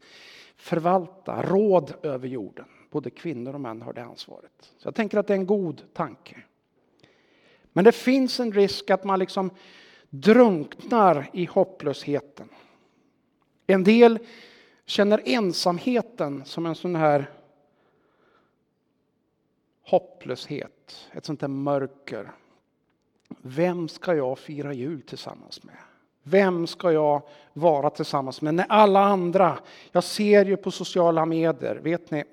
Förvalta, 0.55 1.41
råd 1.41 1.93
över 2.03 2.27
jorden. 2.27 2.65
Både 2.89 3.09
kvinnor 3.09 3.53
och 3.53 3.61
män 3.61 3.81
har 3.81 3.93
det 3.93 4.03
ansvaret. 4.03 4.73
Så 4.77 4.87
jag 4.87 4.95
tänker 4.95 5.17
att 5.17 5.27
det 5.27 5.33
är 5.33 5.37
en 5.37 5.45
god 5.45 5.83
tanke. 5.93 6.37
Men 7.73 7.83
det 7.83 7.91
finns 7.91 8.39
en 8.39 8.51
risk 8.51 8.89
att 8.89 9.03
man 9.03 9.19
liksom 9.19 9.51
drunknar 10.09 11.29
i 11.33 11.45
hopplösheten. 11.45 12.49
En 13.67 13.83
del 13.83 14.19
känner 14.85 15.21
ensamheten 15.25 16.45
som 16.45 16.65
en 16.65 16.75
sån 16.75 16.95
här 16.95 17.31
hopplöshet, 19.83 21.07
ett 21.11 21.25
sånt 21.25 21.39
där 21.39 21.47
mörker. 21.47 22.31
Vem 23.41 23.87
ska 23.87 24.15
jag 24.15 24.39
fira 24.39 24.73
jul 24.73 25.01
tillsammans 25.01 25.63
med? 25.63 25.75
Vem 26.23 26.67
ska 26.67 26.91
jag 26.91 27.21
vara 27.53 27.89
tillsammans 27.89 28.41
med 28.41 28.53
när 28.53 28.65
alla 28.69 28.99
andra, 28.99 29.59
jag 29.91 30.03
ser 30.03 30.45
ju 30.45 30.57
på 30.57 30.71
sociala 30.71 31.25
medier, 31.25 31.75
vet 31.75 32.11
ni, 32.11 32.23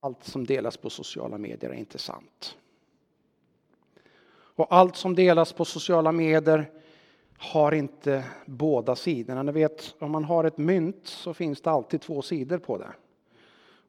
allt 0.00 0.24
som 0.24 0.46
delas 0.46 0.76
på 0.76 0.90
sociala 0.90 1.38
medier 1.38 1.70
är 1.70 1.74
inte 1.74 1.98
sant. 1.98 2.56
Och 4.58 4.66
allt 4.70 4.96
som 4.96 5.14
delas 5.14 5.52
på 5.52 5.64
sociala 5.64 6.12
medier 6.12 6.70
har 7.38 7.72
inte 7.72 8.24
båda 8.46 8.96
sidorna. 8.96 9.42
Ni 9.42 9.52
vet, 9.52 9.94
om 9.98 10.10
man 10.10 10.24
har 10.24 10.44
ett 10.44 10.58
mynt 10.58 11.00
så 11.06 11.34
finns 11.34 11.60
det 11.60 11.70
alltid 11.70 12.00
två 12.00 12.22
sidor 12.22 12.58
på 12.58 12.78
det. 12.78 12.92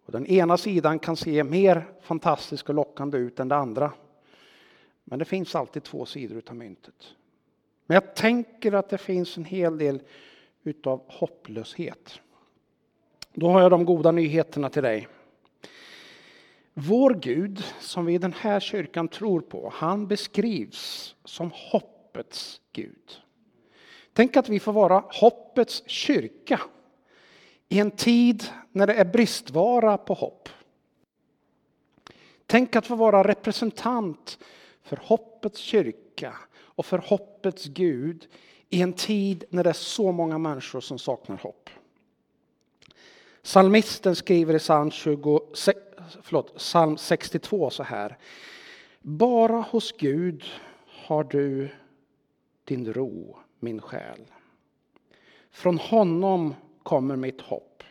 Och 0.05 0.11
den 0.11 0.25
ena 0.25 0.57
sidan 0.57 0.99
kan 0.99 1.15
se 1.15 1.43
mer 1.43 1.87
fantastisk 2.01 2.69
och 2.69 2.75
lockande 2.75 3.17
ut 3.17 3.39
än 3.39 3.47
den 3.47 3.59
andra. 3.59 3.91
Men 5.03 5.19
det 5.19 5.25
finns 5.25 5.55
alltid 5.55 5.83
två 5.83 6.05
sidor 6.05 6.43
av 6.49 6.55
myntet. 6.55 7.13
Men 7.85 7.95
jag 7.95 8.15
tänker 8.15 8.71
att 8.71 8.89
det 8.89 8.97
finns 8.97 9.37
en 9.37 9.45
hel 9.45 9.77
del 9.77 10.01
utav 10.63 11.01
hopplöshet. 11.07 12.19
Då 13.33 13.49
har 13.49 13.61
jag 13.61 13.71
de 13.71 13.85
goda 13.85 14.11
nyheterna 14.11 14.69
till 14.69 14.83
dig. 14.83 15.07
Vår 16.81 17.13
Gud, 17.13 17.63
som 17.79 18.05
vi 18.05 18.13
i 18.13 18.17
den 18.17 18.33
här 18.33 18.59
kyrkan 18.59 19.07
tror 19.07 19.41
på, 19.41 19.73
han 19.75 20.07
beskrivs 20.07 21.15
som 21.25 21.51
hoppets 21.53 22.61
Gud. 22.71 23.21
Tänk 24.13 24.37
att 24.37 24.49
vi 24.49 24.59
får 24.59 24.73
vara 24.73 25.03
hoppets 25.07 25.83
kyrka 25.85 26.61
i 27.69 27.79
en 27.79 27.91
tid 27.91 28.43
när 28.71 28.87
det 28.87 28.93
är 28.93 29.05
bristvara 29.05 29.97
på 29.97 30.13
hopp. 30.13 30.49
Tänk 32.45 32.75
att 32.75 32.87
få 32.87 32.95
vara 32.95 33.23
representant 33.23 34.39
för 34.83 34.99
hoppets 35.03 35.59
kyrka 35.59 36.35
och 36.59 36.85
för 36.85 36.97
hoppets 36.97 37.65
Gud 37.65 38.27
i 38.69 38.81
en 38.81 38.93
tid 38.93 39.43
när 39.49 39.63
det 39.63 39.69
är 39.69 39.73
så 39.73 40.11
många 40.11 40.37
människor 40.37 40.81
som 40.81 40.99
saknar 40.99 41.37
hopp. 41.37 41.69
Salmisten 43.41 44.15
skriver 44.15 44.53
i 44.53 44.59
psalm, 44.59 44.91
26 44.91 45.79
förlåt, 46.21 46.57
psalm 46.57 46.97
62 46.97 47.69
så 47.69 47.83
här. 47.83 48.17
Bara 49.01 49.61
hos 49.61 49.91
Gud 49.91 50.43
har 50.85 51.23
du 51.23 51.69
din 52.63 52.93
ro, 52.93 53.37
min 53.59 53.81
själ. 53.81 54.25
Från 55.51 55.77
honom 55.77 56.55
kommer 56.83 57.15
mitt 57.15 57.41
hopp. 57.41 57.83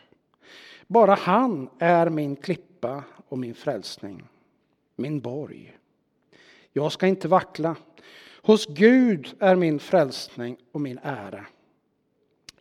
Bara 0.87 1.13
han 1.13 1.69
är 1.79 2.09
min 2.09 2.35
klippa 2.35 3.03
och 3.27 3.37
min 3.37 3.55
frälsning, 3.55 4.27
min 4.95 5.19
borg. 5.19 5.77
Jag 6.73 6.91
ska 6.91 7.07
inte 7.07 7.27
vackla. 7.27 7.75
Hos 8.41 8.67
Gud 8.67 9.35
är 9.39 9.55
min 9.55 9.79
frälsning 9.79 10.57
och 10.71 10.81
min 10.81 10.99
ära. 11.03 11.45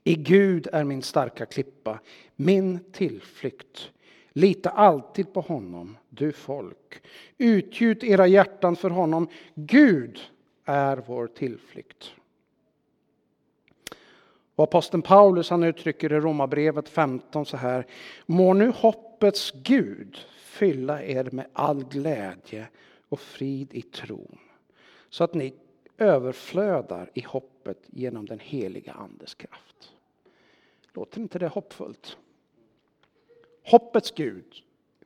I 0.04 0.14
Gud 0.14 0.68
är 0.72 0.84
min 0.84 1.02
starka 1.02 1.46
klippa, 1.46 1.98
min 2.36 2.78
tillflykt. 2.92 3.90
Lita 4.32 4.70
alltid 4.70 5.32
på 5.32 5.40
honom, 5.40 5.96
du 6.08 6.32
folk. 6.32 7.02
Utgjut 7.38 8.04
era 8.04 8.26
hjärtan 8.26 8.76
för 8.76 8.90
honom. 8.90 9.28
Gud 9.54 10.20
är 10.64 11.02
vår 11.06 11.26
tillflykt. 11.26 12.12
Och 14.54 14.64
aposteln 14.64 15.02
Paulus 15.02 15.50
han 15.50 15.62
uttrycker 15.62 16.12
i 16.12 16.20
Romarbrevet 16.20 16.88
15 16.88 17.46
så 17.46 17.56
här. 17.56 17.86
Må 18.26 18.54
nu 18.54 18.72
hoppets 18.76 19.52
Gud 19.54 20.18
fylla 20.38 21.02
er 21.02 21.28
med 21.32 21.46
all 21.52 21.84
glädje 21.84 22.68
och 23.08 23.20
frid 23.20 23.74
i 23.74 23.82
tron. 23.82 24.38
Så 25.08 25.24
att 25.24 25.34
ni 25.34 25.54
överflödar 25.98 27.10
i 27.14 27.20
hoppet 27.20 27.78
genom 27.86 28.26
den 28.26 28.38
heliga 28.38 28.92
Andes 28.92 29.34
kraft. 29.34 29.92
Låter 30.92 31.20
inte 31.20 31.38
det 31.38 31.48
hoppfullt? 31.48 32.16
Hoppets 33.70 34.10
Gud, 34.10 34.44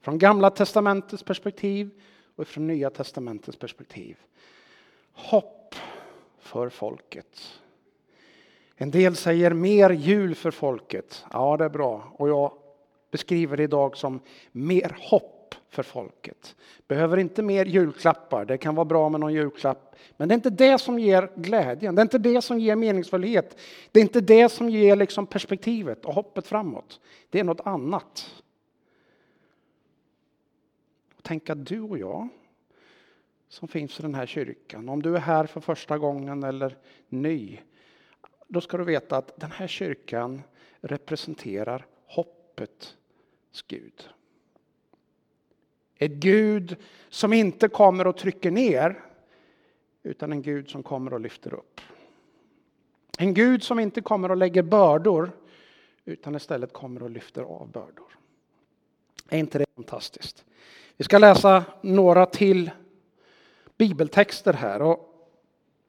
från 0.01 0.19
Gamla 0.19 0.51
testamentets 0.51 1.23
perspektiv 1.23 1.91
och 2.37 2.47
från 2.47 2.67
Nya 2.67 2.91
testamentets 2.91 3.59
perspektiv. 3.59 4.17
Hopp 5.13 5.75
för 6.39 6.69
folket. 6.69 7.61
En 8.77 8.91
del 8.91 9.17
säger 9.17 9.53
mer 9.53 9.91
jul 9.91 10.35
för 10.35 10.51
folket. 10.51 11.25
Ja, 11.33 11.57
det 11.57 11.65
är 11.65 11.69
bra. 11.69 12.13
Och 12.17 12.29
jag 12.29 12.53
beskriver 13.11 13.57
det 13.57 13.63
idag 13.63 13.97
som 13.97 14.21
mer 14.53 14.97
hopp 15.01 15.55
för 15.73 15.83
folket. 15.83 16.57
Behöver 16.89 17.17
inte 17.17 17.43
mer 17.43 17.65
julklappar, 17.65 18.45
det 18.45 18.59
kan 18.59 18.75
vara 18.75 18.85
bra 18.85 19.09
med 19.09 19.21
någon 19.21 19.33
julklapp. 19.33 19.97
Men 20.17 20.29
det 20.29 20.33
är 20.33 20.37
inte 20.37 20.51
det 20.51 20.79
som 20.79 20.99
ger 20.99 21.31
glädjen, 21.37 21.95
det 21.95 22.01
är 22.01 22.05
inte 22.05 22.19
det 22.19 22.43
som 22.43 22.59
ger 22.59 22.77
meningsfullhet. 22.77 23.59
Det 23.93 24.01
är 24.01 24.03
inte 24.03 24.21
det 24.21 24.49
som 24.49 24.71
ger 24.71 24.97
liksom 24.97 25.27
perspektivet 25.27 26.05
och 26.05 26.15
hoppet 26.15 26.47
framåt. 26.47 27.01
Det 27.31 27.41
är 27.41 27.45
något 27.45 27.61
annat. 27.67 28.42
Tänk 31.23 31.51
att 31.51 31.67
du 31.67 31.81
och 31.81 31.99
jag 31.99 32.29
som 33.49 33.69
finns 33.69 33.99
i 33.99 34.03
den 34.03 34.15
här 34.15 34.27
kyrkan, 34.27 34.89
om 34.89 35.03
du 35.03 35.17
är 35.17 35.21
här 35.21 35.47
för 35.47 35.61
första 35.61 35.99
gången 35.99 36.43
eller 36.43 36.79
ny, 37.09 37.59
då 38.49 38.61
ska 38.61 38.77
du 38.77 38.85
veta 38.85 39.17
att 39.17 39.41
den 39.41 39.51
här 39.51 39.67
kyrkan 39.67 40.43
representerar 40.81 41.87
hoppets 42.07 42.97
Gud. 43.67 44.09
Ett 45.97 46.13
Gud 46.13 46.77
som 47.09 47.33
inte 47.33 47.69
kommer 47.69 48.07
och 48.07 48.17
trycker 48.17 48.51
ner, 48.51 49.03
utan 50.03 50.33
en 50.33 50.43
Gud 50.43 50.71
som 50.71 50.83
kommer 50.83 51.13
och 51.13 51.21
lyfter 51.21 51.55
upp. 51.55 51.81
En 53.19 53.35
Gud 53.35 53.63
som 53.63 53.79
inte 53.79 54.01
kommer 54.01 54.31
och 54.31 54.37
lägger 54.37 54.63
bördor, 54.63 55.31
utan 56.05 56.35
istället 56.35 56.73
kommer 56.73 57.03
och 57.03 57.11
lyfter 57.11 57.43
av 57.43 57.71
bördor. 57.71 58.19
Är 59.33 59.39
inte 59.39 59.59
det 59.59 59.67
fantastiskt? 59.77 60.45
Vi 60.97 61.05
ska 61.05 61.19
läsa 61.19 61.65
några 61.81 62.27
till 62.27 62.71
bibeltexter 63.79 64.53
här. 64.53 64.83
Och 64.83 65.29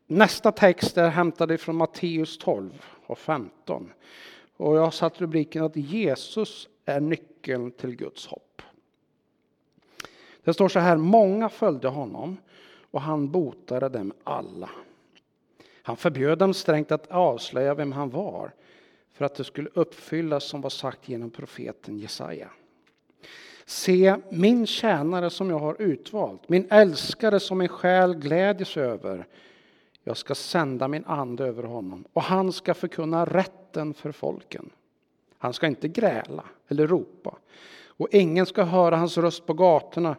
nästa 0.07 0.51
text 0.51 0.97
är 0.97 1.09
hämtad 1.09 1.59
från 1.59 1.75
Matteus 1.75 2.37
12 2.37 2.85
och 3.05 3.19
15. 3.19 3.93
Och 4.57 4.77
jag 4.77 4.81
har 4.81 4.91
satt 4.91 5.21
rubriken 5.21 5.63
att 5.63 5.75
Jesus 5.75 6.67
är 6.85 6.99
nyckeln 6.99 7.71
till 7.71 7.95
Guds 7.95 8.27
hopp. 8.27 8.61
Det 10.43 10.53
står 10.53 10.69
så 10.69 10.79
här, 10.79 10.97
många 10.97 11.49
följde 11.49 11.87
honom 11.87 12.37
och 12.91 13.01
han 13.01 13.31
botade 13.31 13.89
dem 13.89 14.13
alla. 14.23 14.69
Han 15.83 15.97
förbjöd 15.97 16.37
dem 16.37 16.53
strängt 16.53 16.91
att 16.91 17.07
avslöja 17.07 17.73
vem 17.73 17.91
han 17.91 18.09
var 18.09 18.51
för 19.11 19.25
att 19.25 19.35
det 19.35 19.43
skulle 19.43 19.69
uppfyllas 19.73 20.43
som 20.43 20.61
var 20.61 20.69
sagt 20.69 21.09
genom 21.09 21.31
profeten 21.31 21.97
Jesaja. 21.97 22.49
Se, 23.65 24.15
min 24.29 24.67
tjänare 24.67 25.29
som 25.29 25.49
jag 25.49 25.59
har 25.59 25.81
utvalt, 25.81 26.49
min 26.49 26.67
älskare 26.69 27.39
som 27.39 27.57
min 27.57 27.67
själ 27.67 28.15
glädjes 28.15 28.77
över. 28.77 29.27
Jag 30.03 30.17
ska 30.17 30.35
sända 30.35 30.87
min 30.87 31.05
ande 31.05 31.45
över 31.45 31.63
honom 31.63 32.05
och 32.13 32.21
han 32.21 32.51
ska 32.51 32.73
förkunna 32.73 33.25
rätten 33.25 33.93
för 33.93 34.11
folken. 34.11 34.69
Han 35.37 35.53
ska 35.53 35.67
inte 35.67 35.87
gräla 35.87 36.43
eller 36.67 36.87
ropa 36.87 37.37
och 37.85 38.07
ingen 38.11 38.45
ska 38.45 38.63
höra 38.63 38.97
hans 38.97 39.17
röst 39.17 39.45
på 39.45 39.53
gatorna. 39.53 40.15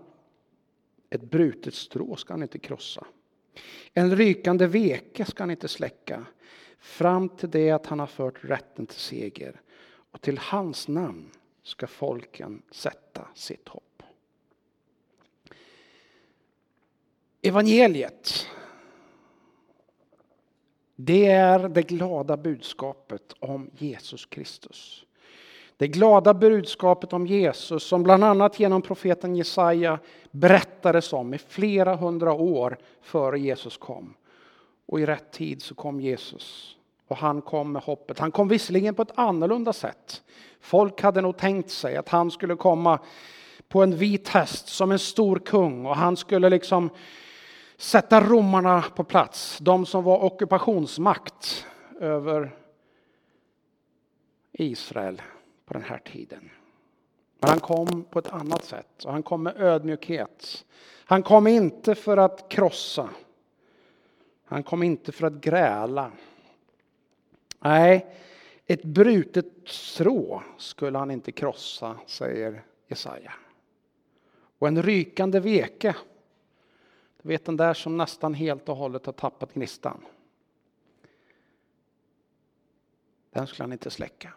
Ett 1.10 1.22
brutet 1.22 1.74
strå 1.74 2.16
ska 2.16 2.32
han 2.32 2.42
inte 2.42 2.58
krossa. 2.58 3.06
En 3.94 4.16
rykande 4.16 4.66
veke 4.66 5.24
ska 5.24 5.42
han 5.42 5.50
inte 5.50 5.68
släcka 5.68 6.26
fram 6.78 7.28
till 7.28 7.50
det 7.50 7.70
att 7.70 7.86
han 7.86 8.00
har 8.00 8.06
fört 8.06 8.44
rätten 8.44 8.86
till 8.86 9.00
seger. 9.00 9.60
Och 10.10 10.20
till 10.20 10.38
hans 10.38 10.88
namn 10.88 11.30
ska 11.64 11.86
folken 11.86 12.62
sätta 12.70 13.28
sitt 13.34 13.68
hopp. 13.68 14.02
Evangeliet. 17.42 18.46
Det 20.96 21.26
är 21.26 21.68
det 21.68 21.82
glada 21.82 22.36
budskapet 22.36 23.34
om 23.38 23.70
Jesus 23.78 24.26
Kristus. 24.26 25.04
Det 25.76 25.88
glada 25.88 26.34
budskapet 26.34 27.12
om 27.12 27.26
Jesus 27.26 27.84
som 27.84 28.02
bland 28.02 28.24
annat 28.24 28.60
genom 28.60 28.82
profeten 28.82 29.36
Jesaja 29.36 29.98
berättades 30.30 31.12
om 31.12 31.34
i 31.34 31.38
flera 31.38 31.96
hundra 31.96 32.32
år 32.32 32.78
före 33.00 33.38
Jesus 33.38 33.76
kom. 33.76 34.14
Och 34.86 35.00
i 35.00 35.06
rätt 35.06 35.32
tid 35.32 35.62
så 35.62 35.74
kom 35.74 36.00
Jesus. 36.00 36.76
Och 37.08 37.16
han 37.16 37.42
kom 37.42 37.72
med 37.72 37.82
hoppet. 37.82 38.18
Han 38.18 38.32
kom 38.32 38.48
visserligen 38.48 38.94
på 38.94 39.02
ett 39.02 39.18
annorlunda 39.18 39.72
sätt. 39.72 40.22
Folk 40.60 41.02
hade 41.02 41.20
nog 41.20 41.36
tänkt 41.36 41.70
sig 41.70 41.96
att 41.96 42.08
han 42.08 42.30
skulle 42.30 42.56
komma 42.56 42.98
på 43.68 43.82
en 43.82 43.96
vit 43.96 44.28
häst 44.28 44.68
som 44.68 44.92
en 44.92 44.98
stor 44.98 45.38
kung 45.38 45.86
och 45.86 45.96
han 45.96 46.16
skulle 46.16 46.48
liksom 46.48 46.90
sätta 47.76 48.20
romarna 48.20 48.82
på 48.82 49.04
plats. 49.04 49.58
De 49.60 49.86
som 49.86 50.04
var 50.04 50.24
ockupationsmakt 50.24 51.66
över 52.00 52.56
Israel 54.52 55.22
på 55.66 55.74
den 55.74 55.82
här 55.82 55.98
tiden. 55.98 56.50
Men 57.38 57.50
han 57.50 57.60
kom 57.60 58.04
på 58.10 58.18
ett 58.18 58.32
annat 58.32 58.64
sätt 58.64 59.04
och 59.04 59.12
han 59.12 59.22
kom 59.22 59.42
med 59.42 59.60
ödmjukhet. 59.60 60.64
Han 61.04 61.22
kom 61.22 61.46
inte 61.46 61.94
för 61.94 62.16
att 62.16 62.48
krossa. 62.48 63.08
Han 64.44 64.62
kom 64.62 64.82
inte 64.82 65.12
för 65.12 65.26
att 65.26 65.32
gräla. 65.32 66.10
Nej, 67.64 68.06
ett 68.66 68.84
brutet 68.84 69.46
strå 69.64 70.42
skulle 70.58 70.98
han 70.98 71.10
inte 71.10 71.32
krossa, 71.32 71.98
säger 72.06 72.64
Jesaja. 72.88 73.32
Och 74.58 74.68
en 74.68 74.82
rykande 74.82 75.40
veke, 75.40 75.96
du 77.22 77.28
vet 77.28 77.44
den 77.44 77.56
där 77.56 77.74
som 77.74 77.96
nästan 77.96 78.34
helt 78.34 78.68
och 78.68 78.76
hållet 78.76 79.06
har 79.06 79.12
tappat 79.12 79.54
gnistan. 79.54 80.04
Den 83.30 83.46
skulle 83.46 83.64
han 83.64 83.72
inte 83.72 83.90
släcka. 83.90 84.34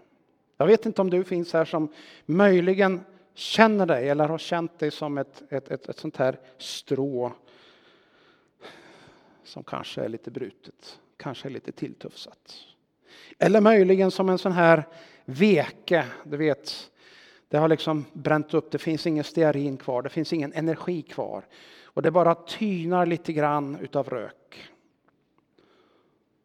Jag 0.57 0.67
vet 0.67 0.85
inte 0.85 1.01
om 1.01 1.09
du 1.09 1.23
finns 1.23 1.53
här 1.53 1.65
som 1.65 1.93
möjligen 2.25 3.01
känner 3.33 3.85
dig 3.85 4.09
eller 4.09 4.27
har 4.27 4.37
känt 4.37 4.79
dig 4.79 4.91
som 4.91 5.17
ett, 5.17 5.43
ett, 5.49 5.71
ett, 5.71 5.89
ett 5.89 5.99
sånt 5.99 6.17
här 6.17 6.39
strå 6.57 7.31
som 9.43 9.63
kanske 9.63 10.01
är 10.01 10.09
lite 10.09 10.31
brutet, 10.31 10.99
kanske 11.17 11.47
är 11.47 11.51
lite 11.51 11.71
tilltufsat. 11.71 12.67
Eller 13.39 13.61
möjligen 13.61 14.11
som 14.11 14.29
en 14.29 14.37
sån 14.37 14.51
här 14.51 14.83
veke, 15.25 16.05
du 16.23 16.37
vet, 16.37 16.91
det 17.47 17.57
har 17.57 17.67
liksom 17.67 18.05
bränt 18.13 18.53
upp, 18.53 18.71
det 18.71 18.77
finns 18.77 19.07
ingen 19.07 19.23
stearin 19.23 19.77
kvar, 19.77 20.01
det 20.01 20.09
finns 20.09 20.33
ingen 20.33 20.53
energi 20.53 21.01
kvar. 21.01 21.45
Och 21.83 22.01
det 22.01 22.11
bara 22.11 22.35
tynar 22.35 23.05
lite 23.05 23.33
grann 23.33 23.77
utav 23.81 24.09
rök. 24.09 24.69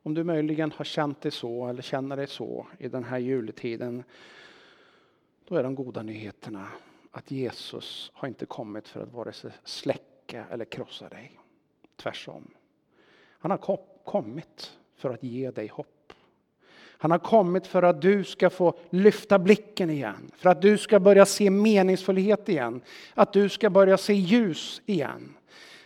Om 0.02 0.14
du 0.14 0.25
möjligen 0.25 0.73
har 0.73 0.85
känt 0.85 1.21
dig 1.21 1.33
så 1.33 1.69
eller 1.69 1.83
känner 1.83 2.17
dig 2.17 2.26
så 2.26 2.67
i 2.79 2.88
den 2.88 3.05
här 3.05 3.19
juletiden, 3.19 4.05
då 5.49 5.55
är 5.55 5.62
de 5.62 5.75
goda 5.75 6.02
nyheterna 6.02 6.69
att 7.11 7.31
Jesus 7.31 8.11
har 8.14 8.29
inte 8.29 8.47
kommit 8.47 8.88
för 8.88 9.02
att 9.02 9.12
vare 9.12 9.33
sig 9.33 9.50
släcka 9.64 10.45
eller 10.50 10.64
krossa 10.64 11.09
dig. 11.09 11.41
Tvärtom. 11.97 12.50
Han 13.38 13.50
har 13.50 13.79
kommit 14.05 14.79
för 14.95 15.11
att 15.11 15.23
ge 15.23 15.50
dig 15.50 15.69
hopp. 15.69 16.02
Han 17.03 17.11
har 17.11 17.19
kommit 17.19 17.67
för 17.67 17.83
att 17.83 18.03
du 18.03 18.25
ska 18.25 18.51
få 18.51 18.79
lyfta 18.91 19.39
blicken 19.39 19.91
igen, 19.91 20.31
för 20.37 20.51
att 20.51 20.63
du 20.63 20.79
ska 20.79 21.01
börja 21.01 21.27
se 21.27 21.51
meningsfullhet 21.51 22.49
igen, 22.49 22.81
att 23.15 23.33
du 23.33 23.49
ska 23.49 23.71
börja 23.71 23.99
se 23.99 24.15
ljus 24.15 24.83
igen, 24.87 25.35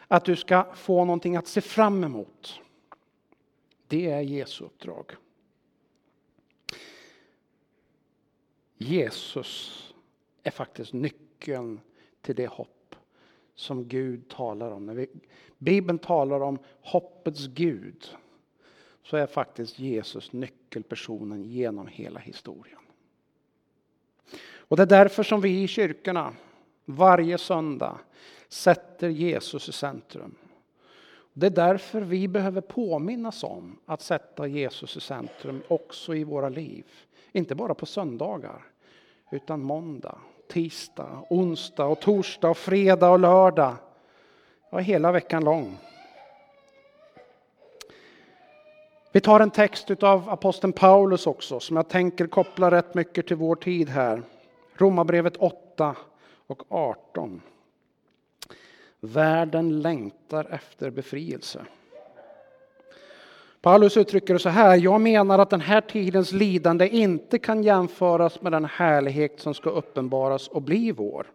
att 0.08 0.24
du 0.24 0.36
ska 0.36 0.66
få 0.74 1.04
någonting 1.04 1.36
att 1.36 1.46
se 1.46 1.60
fram 1.60 2.04
emot. 2.04 2.60
Det 3.86 4.10
är 4.10 4.20
Jesu 4.20 4.64
uppdrag. 4.64 5.12
Jesus 8.78 9.82
är 10.42 10.50
faktiskt 10.50 10.92
nyckeln 10.92 11.80
till 12.22 12.34
det 12.34 12.46
hopp 12.46 12.96
som 13.54 13.88
Gud 13.88 14.28
talar 14.28 14.70
om. 14.70 14.86
När 14.86 14.94
vi, 14.94 15.08
Bibeln 15.58 15.98
talar 15.98 16.40
om 16.40 16.58
hoppets 16.80 17.46
Gud 17.46 18.08
så 19.06 19.16
är 19.16 19.26
faktiskt 19.26 19.78
Jesus 19.78 20.32
nyckelpersonen 20.32 21.42
genom 21.42 21.86
hela 21.86 22.20
historien. 22.20 22.78
Och 24.38 24.76
det 24.76 24.82
är 24.82 24.86
därför 24.86 25.22
som 25.22 25.40
vi 25.40 25.62
i 25.62 25.68
kyrkorna 25.68 26.34
varje 26.84 27.38
söndag 27.38 27.98
sätter 28.48 29.08
Jesus 29.08 29.68
i 29.68 29.72
centrum. 29.72 30.34
Det 31.32 31.46
är 31.46 31.50
därför 31.50 32.00
vi 32.00 32.28
behöver 32.28 32.60
påminnas 32.60 33.44
om 33.44 33.78
att 33.86 34.02
sätta 34.02 34.46
Jesus 34.46 34.96
i 34.96 35.00
centrum 35.00 35.62
också 35.68 36.14
i 36.14 36.24
våra 36.24 36.48
liv. 36.48 36.84
Inte 37.32 37.54
bara 37.54 37.74
på 37.74 37.86
söndagar, 37.86 38.64
utan 39.30 39.62
måndag, 39.62 40.18
tisdag, 40.48 41.24
onsdag, 41.30 41.86
och 41.86 42.00
torsdag, 42.00 42.48
och 42.48 42.56
fredag 42.56 43.10
och 43.10 43.18
lördag. 43.18 43.74
Ja, 44.70 44.78
hela 44.78 45.12
veckan 45.12 45.44
lång. 45.44 45.78
Vi 49.16 49.20
tar 49.20 49.40
en 49.40 49.50
text 49.50 50.02
av 50.02 50.30
aposteln 50.30 50.72
Paulus 50.72 51.26
också 51.26 51.60
som 51.60 51.76
jag 51.76 51.88
tänker 51.88 52.26
koppla 52.26 52.70
rätt 52.70 52.94
mycket 52.94 53.26
till 53.26 53.36
vår 53.36 53.56
tid 53.56 53.88
här. 53.88 54.22
Romarbrevet 54.74 55.36
8 55.36 55.96
och 56.46 56.62
18. 56.68 57.42
Världen 59.00 59.80
längtar 59.80 60.44
efter 60.50 60.90
befrielse. 60.90 61.66
Paulus 63.60 63.96
uttrycker 63.96 64.34
det 64.34 64.40
så 64.40 64.48
här. 64.48 64.76
Jag 64.76 65.00
menar 65.00 65.38
att 65.38 65.50
den 65.50 65.60
här 65.60 65.80
tidens 65.80 66.32
lidande 66.32 66.88
inte 66.88 67.38
kan 67.38 67.62
jämföras 67.62 68.42
med 68.42 68.52
den 68.52 68.64
härlighet 68.64 69.40
som 69.40 69.54
ska 69.54 69.70
uppenbaras 69.70 70.48
och 70.48 70.62
bli 70.62 70.92
vår. 70.92 71.26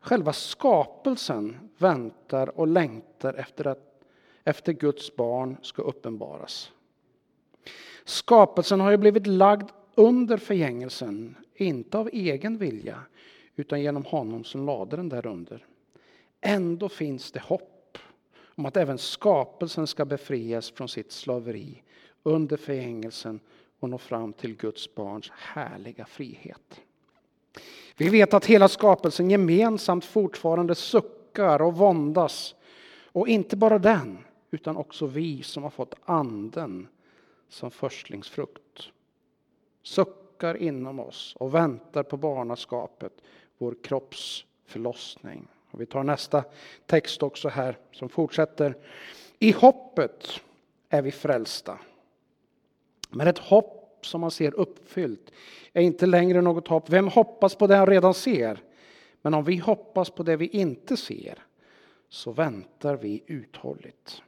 Själva 0.00 0.32
skapelsen 0.32 1.70
väntar 1.78 2.58
och 2.58 2.66
längtar 2.66 3.34
efter 3.34 3.66
att 3.66 3.78
efter 4.44 4.72
Guds 4.72 5.16
barn 5.16 5.56
ska 5.62 5.82
uppenbaras. 5.82 6.72
Skapelsen 8.04 8.80
har 8.80 8.90
ju 8.90 8.96
blivit 8.96 9.26
lagd 9.26 9.70
under 9.94 10.36
förgängelsen, 10.36 11.36
inte 11.54 11.98
av 11.98 12.10
egen 12.12 12.58
vilja, 12.58 13.02
utan 13.56 13.80
genom 13.82 14.04
honom 14.04 14.44
som 14.44 14.66
lade 14.66 14.96
den 14.96 15.08
där 15.08 15.26
under. 15.26 15.66
Ändå 16.40 16.88
finns 16.88 17.32
det 17.32 17.40
hopp 17.40 17.98
om 18.54 18.66
att 18.66 18.76
även 18.76 18.98
skapelsen 18.98 19.86
ska 19.86 20.04
befrias 20.04 20.70
från 20.70 20.88
sitt 20.88 21.12
slaveri 21.12 21.82
under 22.22 22.56
förgängelsen 22.56 23.40
och 23.80 23.90
nå 23.90 23.98
fram 23.98 24.32
till 24.32 24.56
Guds 24.56 24.94
barns 24.94 25.30
härliga 25.30 26.06
frihet. 26.06 26.80
Vi 27.96 28.08
vet 28.08 28.34
att 28.34 28.46
hela 28.46 28.68
skapelsen 28.68 29.30
gemensamt 29.30 30.04
fortfarande 30.04 30.74
suckar 30.74 31.62
och 31.62 31.76
våndas. 31.76 32.54
Och 33.04 33.28
inte 33.28 33.56
bara 33.56 33.78
den, 33.78 34.18
utan 34.50 34.76
också 34.76 35.06
vi 35.06 35.42
som 35.42 35.62
har 35.62 35.70
fått 35.70 35.94
anden 36.04 36.88
som 37.52 37.70
förstlingsfrukt. 37.70 38.90
Suckar 39.82 40.56
inom 40.56 41.00
oss 41.00 41.36
och 41.36 41.54
väntar 41.54 42.02
på 42.02 42.16
barnaskapet, 42.16 43.12
vår 43.58 43.76
kropps 43.82 44.44
förlossning. 44.66 45.48
Och 45.70 45.80
vi 45.80 45.86
tar 45.86 46.02
nästa 46.02 46.44
text 46.86 47.22
också 47.22 47.48
här 47.48 47.78
som 47.92 48.08
fortsätter. 48.08 48.76
I 49.38 49.52
hoppet 49.52 50.40
är 50.88 51.02
vi 51.02 51.10
frälsta. 51.10 51.78
Men 53.10 53.28
ett 53.28 53.38
hopp 53.38 53.98
som 54.06 54.20
man 54.20 54.30
ser 54.30 54.54
uppfyllt 54.54 55.32
är 55.72 55.82
inte 55.82 56.06
längre 56.06 56.40
något 56.40 56.68
hopp. 56.68 56.90
Vem 56.90 57.08
hoppas 57.08 57.54
på 57.54 57.66
det 57.66 57.76
han 57.76 57.86
redan 57.86 58.14
ser? 58.14 58.62
Men 59.22 59.34
om 59.34 59.44
vi 59.44 59.56
hoppas 59.56 60.10
på 60.10 60.22
det 60.22 60.36
vi 60.36 60.46
inte 60.46 60.96
ser 60.96 61.38
så 62.08 62.32
väntar 62.32 62.96
vi 62.96 63.22
uthålligt. 63.26 64.22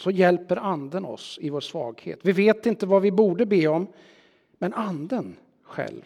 Så 0.00 0.10
hjälper 0.10 0.56
anden 0.56 1.04
oss 1.04 1.38
i 1.42 1.50
vår 1.50 1.60
svaghet. 1.60 2.18
Vi 2.22 2.32
vet 2.32 2.66
inte 2.66 2.86
vad 2.86 3.02
vi 3.02 3.10
borde 3.10 3.46
be 3.46 3.66
om, 3.66 3.86
men 4.58 4.74
anden 4.74 5.36
själv 5.62 6.04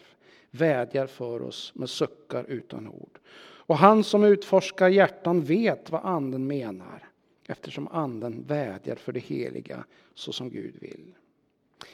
vädjar 0.51 1.07
för 1.07 1.41
oss 1.41 1.71
med 1.75 1.89
suckar 1.89 2.43
utan 2.43 2.87
ord. 2.87 3.19
Och 3.39 3.77
han 3.77 4.03
som 4.03 4.23
utforskar 4.23 4.89
hjärtan 4.89 5.41
vet 5.41 5.89
vad 5.89 6.05
anden 6.05 6.47
menar 6.47 7.09
eftersom 7.47 7.87
anden 7.87 8.43
vädjar 8.47 8.95
för 8.95 9.11
det 9.11 9.19
heliga 9.19 9.85
så 10.13 10.31
som 10.31 10.49
Gud 10.49 10.75
vill. 10.81 11.15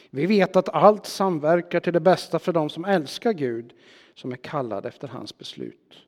Vi 0.10 0.26
vet 0.26 0.56
att 0.56 0.70
allt 0.70 1.06
samverkar 1.06 1.80
till 1.80 1.94
det 1.94 2.00
bästa 2.00 2.40
för 2.40 2.54
dem 2.54 2.70
som 2.70 2.86
älskar 2.86 3.34
Gud 3.34 3.74
som 4.14 4.32
är 4.32 4.36
kallade 4.36 4.88
efter 4.88 5.08
hans 5.08 5.38
beslut. 5.38 6.08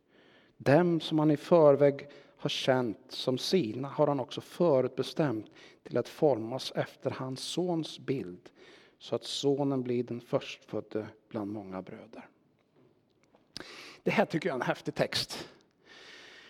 Dem 0.58 1.00
som 1.00 1.20
han 1.20 1.32
i 1.32 1.38
förväg 1.38 2.08
har 2.44 2.50
känt 2.50 2.98
som 3.10 3.38
sina 3.38 3.88
har 3.88 4.08
han 4.08 4.20
också 4.20 4.42
förutbestämt 4.42 5.46
till 5.84 5.98
att 5.98 6.10
formas 6.10 6.72
efter 6.76 7.12
hans 7.12 7.40
sons 7.40 8.00
bild 8.00 8.50
så 9.00 9.16
att 9.16 9.24
sonen 9.24 9.84
blir 9.84 10.04
den 10.04 10.22
förstfödde 10.22 11.08
bland 11.30 11.52
många 11.52 11.82
bröder. 11.82 12.28
Det 14.04 14.12
här 14.12 14.26
tycker 14.26 14.50
jag 14.50 14.56
är 14.56 14.62
en 14.62 14.68
häftig 14.68 14.96
text. 14.96 15.48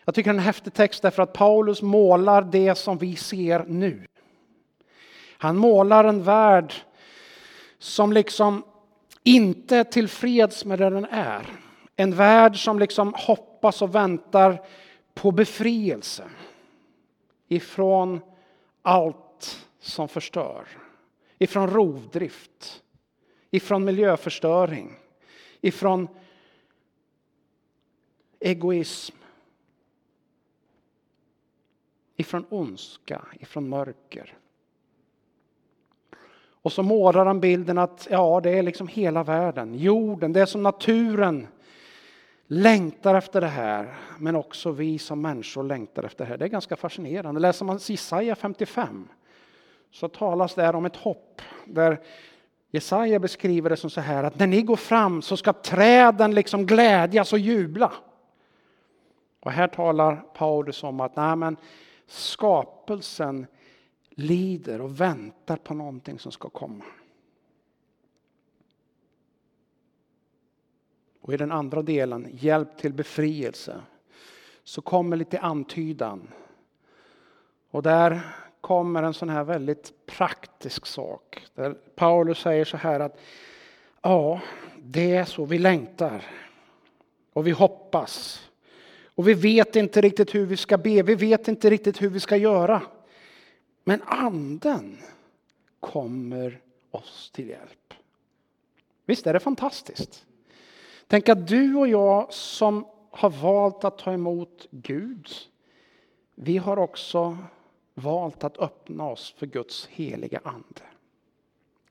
Jag 0.05 0.15
tycker 0.15 0.29
det 0.29 0.35
är 0.35 0.39
en 0.39 0.45
häftig 0.45 0.73
text 0.73 1.01
därför 1.01 1.23
att 1.23 1.33
Paulus 1.33 1.81
målar 1.81 2.41
det 2.41 2.75
som 2.75 2.97
vi 2.97 3.15
ser 3.15 3.63
nu. 3.67 4.07
Han 5.37 5.57
målar 5.57 6.03
en 6.03 6.23
värld 6.23 6.73
som 7.77 8.13
liksom 8.13 8.63
inte 9.23 9.77
är 9.77 9.83
tillfreds 9.83 10.65
med 10.65 10.79
det 10.79 10.89
den 10.89 11.05
är. 11.05 11.45
En 11.95 12.15
värld 12.15 12.63
som 12.63 12.79
liksom 12.79 13.13
hoppas 13.17 13.81
och 13.81 13.95
väntar 13.95 14.65
på 15.13 15.31
befrielse 15.31 16.29
ifrån 17.47 18.19
allt 18.81 19.67
som 19.79 20.07
förstör. 20.07 20.67
Ifrån 21.37 21.69
rovdrift, 21.69 22.83
ifrån 23.51 23.85
miljöförstöring, 23.85 24.95
ifrån 25.61 26.07
egoism, 28.39 29.15
ifrån 32.15 32.45
ondska, 32.49 33.25
ifrån 33.39 33.69
mörker. 33.69 34.37
Och 36.63 36.73
så 36.73 36.83
målar 36.83 37.25
han 37.25 37.39
bilden 37.39 37.77
att 37.77 38.07
ja, 38.11 38.41
det 38.43 38.49
är 38.49 38.63
liksom 38.63 38.87
hela 38.87 39.23
världen, 39.23 39.75
jorden, 39.75 40.33
det 40.33 40.41
är 40.41 40.45
som 40.45 40.63
naturen 40.63 41.47
längtar 42.53 43.15
efter 43.15 43.41
det 43.41 43.47
här, 43.47 43.93
men 44.19 44.35
också 44.35 44.71
vi 44.71 44.99
som 44.99 45.21
människor 45.21 45.63
längtar 45.63 46.03
efter 46.03 46.25
det 46.25 46.29
här. 46.29 46.37
Det 46.37 46.45
är 46.45 46.49
ganska 46.49 46.75
fascinerande. 46.75 47.39
Läser 47.39 47.65
man 47.65 47.79
Jesaja 47.81 48.35
55 48.35 49.07
så 49.91 50.07
talas 50.09 50.55
där 50.55 50.75
om 50.75 50.85
ett 50.85 50.95
hopp 50.95 51.41
där 51.65 52.01
Jesaja 52.71 53.19
beskriver 53.19 53.69
det 53.69 53.77
som 53.77 53.89
så 53.89 54.01
här 54.01 54.23
att 54.23 54.39
när 54.39 54.47
ni 54.47 54.61
går 54.61 54.75
fram 54.75 55.21
så 55.21 55.37
ska 55.37 55.53
träden 55.53 56.35
liksom 56.35 56.65
glädjas 56.65 57.33
och 57.33 57.39
jubla. 57.39 57.93
Och 59.39 59.51
här 59.51 59.67
talar 59.67 60.15
Paulus 60.15 60.83
om 60.83 60.99
att 60.99 61.15
nej, 61.15 61.35
men 61.35 61.57
skapelsen 62.07 63.45
lider 64.09 64.81
och 64.81 65.01
väntar 65.01 65.57
på 65.57 65.73
någonting 65.73 66.19
som 66.19 66.31
ska 66.31 66.49
komma. 66.49 66.85
Och 71.23 71.33
i 71.33 71.37
den 71.37 71.51
andra 71.51 71.81
delen, 71.81 72.27
hjälp 72.31 72.77
till 72.77 72.93
befrielse, 72.93 73.81
så 74.63 74.81
kommer 74.81 75.17
lite 75.17 75.39
antydan. 75.39 76.27
Och 77.71 77.83
där 77.83 78.21
kommer 78.61 79.03
en 79.03 79.13
sån 79.13 79.29
här 79.29 79.43
väldigt 79.43 80.05
praktisk 80.05 80.85
sak. 80.85 81.45
Där 81.55 81.73
Paulus 81.73 82.39
säger 82.39 82.65
så 82.65 82.77
här 82.77 82.99
att 82.99 83.19
ja, 84.01 84.41
det 84.77 85.15
är 85.15 85.25
så 85.25 85.45
vi 85.45 85.57
längtar. 85.57 86.23
Och 87.33 87.47
vi 87.47 87.51
hoppas. 87.51 88.47
Och 89.05 89.27
vi 89.27 89.33
vet 89.33 89.75
inte 89.75 90.01
riktigt 90.01 90.35
hur 90.35 90.45
vi 90.45 90.57
ska 90.57 90.77
be, 90.77 91.03
vi 91.03 91.15
vet 91.15 91.47
inte 91.47 91.69
riktigt 91.69 92.01
hur 92.01 92.09
vi 92.09 92.19
ska 92.19 92.37
göra. 92.37 92.81
Men 93.83 94.01
anden 94.01 94.97
kommer 95.79 96.61
oss 96.91 97.31
till 97.33 97.49
hjälp. 97.49 97.93
Visst 99.05 99.27
är 99.27 99.33
det 99.33 99.39
fantastiskt? 99.39 100.25
Tänk 101.07 101.29
att 101.29 101.47
du 101.47 101.75
och 101.75 101.87
jag 101.87 102.33
som 102.33 102.85
har 103.11 103.29
valt 103.29 103.83
att 103.83 103.97
ta 103.97 104.13
emot 104.13 104.67
Gud, 104.71 105.27
vi 106.35 106.57
har 106.57 106.79
också 106.79 107.37
valt 107.93 108.43
att 108.43 108.59
öppna 108.59 109.07
oss 109.07 109.35
för 109.37 109.45
Guds 109.45 109.87
heliga 109.87 110.39
ande. 110.43 110.81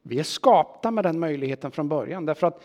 Vi 0.02 0.18
är 0.18 0.22
skapta 0.22 0.90
med 0.90 1.04
den 1.04 1.20
möjligheten 1.20 1.70
från 1.70 1.88
början 1.88 2.26
därför 2.26 2.46
att 2.46 2.62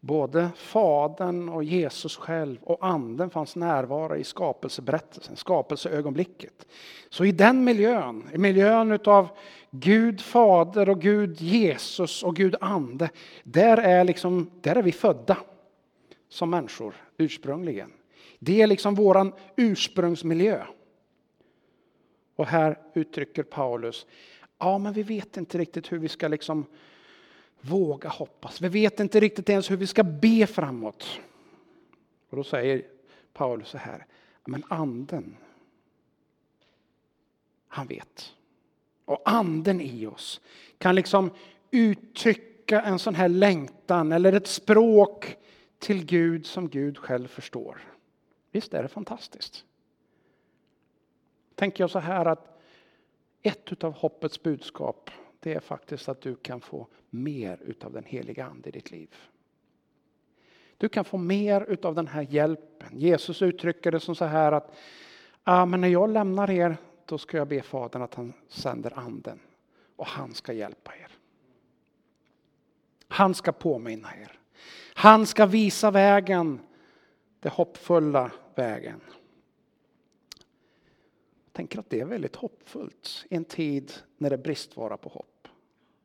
både 0.00 0.48
Fadern 0.56 1.48
och 1.48 1.64
Jesus 1.64 2.16
själv 2.16 2.58
och 2.62 2.86
Anden 2.86 3.30
fanns 3.30 3.56
närvarande 3.56 4.16
i 4.16 4.24
skapelseberättelsen, 4.24 5.36
skapelseögonblicket. 5.36 6.66
Så 7.08 7.24
i 7.24 7.32
den 7.32 7.64
miljön, 7.64 8.28
i 8.32 8.38
miljön 8.38 8.92
utav 8.92 9.28
Gud 9.70 10.20
Fader 10.20 10.88
och 10.88 11.00
Gud 11.00 11.40
Jesus 11.40 12.22
och 12.22 12.36
Gud 12.36 12.56
Ande, 12.60 13.10
där 13.42 13.76
är, 13.76 14.04
liksom, 14.04 14.50
där 14.60 14.76
är 14.76 14.82
vi 14.82 14.92
födda 14.92 15.36
som 16.30 16.50
människor 16.50 16.94
ursprungligen. 17.18 17.92
Det 18.38 18.62
är 18.62 18.66
liksom 18.66 18.94
vår 18.94 19.32
ursprungsmiljö. 19.56 20.64
Och 22.36 22.46
här 22.46 22.78
uttrycker 22.94 23.42
Paulus, 23.42 24.06
ja 24.58 24.78
men 24.78 24.92
vi 24.92 25.02
vet 25.02 25.36
inte 25.36 25.58
riktigt 25.58 25.92
hur 25.92 25.98
vi 25.98 26.08
ska 26.08 26.28
liksom 26.28 26.66
våga 27.60 28.08
hoppas. 28.08 28.60
Vi 28.60 28.68
vet 28.68 29.00
inte 29.00 29.20
riktigt 29.20 29.48
ens 29.48 29.70
hur 29.70 29.76
vi 29.76 29.86
ska 29.86 30.02
be 30.04 30.46
framåt. 30.46 31.20
Och 32.30 32.36
då 32.36 32.44
säger 32.44 32.82
Paulus 33.32 33.68
så 33.68 33.78
här, 33.78 34.06
men 34.44 34.64
anden, 34.68 35.36
han 37.68 37.86
vet. 37.86 38.32
Och 39.04 39.22
anden 39.24 39.80
i 39.80 40.06
oss 40.06 40.40
kan 40.78 40.94
liksom 40.94 41.30
uttrycka 41.70 42.80
en 42.80 42.98
sån 42.98 43.14
här 43.14 43.28
längtan 43.28 44.12
eller 44.12 44.32
ett 44.32 44.46
språk 44.46 45.36
till 45.80 46.04
Gud 46.04 46.46
som 46.46 46.68
Gud 46.68 46.98
själv 46.98 47.28
förstår. 47.28 47.78
Visst 48.50 48.74
är 48.74 48.82
det 48.82 48.88
fantastiskt? 48.88 49.64
Tänker 51.54 51.82
jag 51.82 51.90
så 51.90 51.98
här 51.98 52.26
att 52.26 52.60
ett 53.42 53.84
av 53.84 53.92
hoppets 53.92 54.42
budskap 54.42 55.10
det 55.40 55.54
är 55.54 55.60
faktiskt 55.60 56.08
att 56.08 56.20
du 56.20 56.36
kan 56.36 56.60
få 56.60 56.86
mer 57.10 57.58
utav 57.62 57.92
den 57.92 58.04
heliga 58.04 58.44
ande 58.44 58.68
i 58.68 58.72
ditt 58.72 58.90
liv. 58.90 59.14
Du 60.76 60.88
kan 60.88 61.04
få 61.04 61.16
mer 61.16 61.60
utav 61.60 61.94
den 61.94 62.06
här 62.06 62.22
hjälpen. 62.22 62.98
Jesus 62.98 63.42
uttrycker 63.42 63.92
det 63.92 64.00
som 64.00 64.14
så 64.14 64.24
här 64.24 64.52
att 64.52 64.74
ah, 65.44 65.66
men 65.66 65.80
när 65.80 65.88
jag 65.88 66.10
lämnar 66.10 66.50
er 66.50 66.76
då 67.04 67.18
ska 67.18 67.36
jag 67.36 67.48
be 67.48 67.62
Fadern 67.62 68.02
att 68.02 68.14
han 68.14 68.32
sänder 68.48 68.98
anden 68.98 69.40
och 69.96 70.06
han 70.06 70.34
ska 70.34 70.52
hjälpa 70.52 70.92
er. 70.96 71.08
Han 73.08 73.34
ska 73.34 73.52
påminna 73.52 74.16
er. 74.16 74.39
Han 74.94 75.26
ska 75.26 75.46
visa 75.46 75.90
vägen, 75.90 76.60
den 77.40 77.52
hoppfulla 77.52 78.30
vägen. 78.54 79.00
Jag 81.44 81.52
tänker 81.52 81.78
att 81.78 81.90
det 81.90 82.00
är 82.00 82.04
väldigt 82.04 82.36
hoppfullt 82.36 83.26
i 83.30 83.36
en 83.36 83.44
tid 83.44 83.92
när 84.18 84.30
det 84.30 84.36
är 84.36 84.42
bristvara 84.42 84.96
på 84.96 85.08
hopp. 85.08 85.48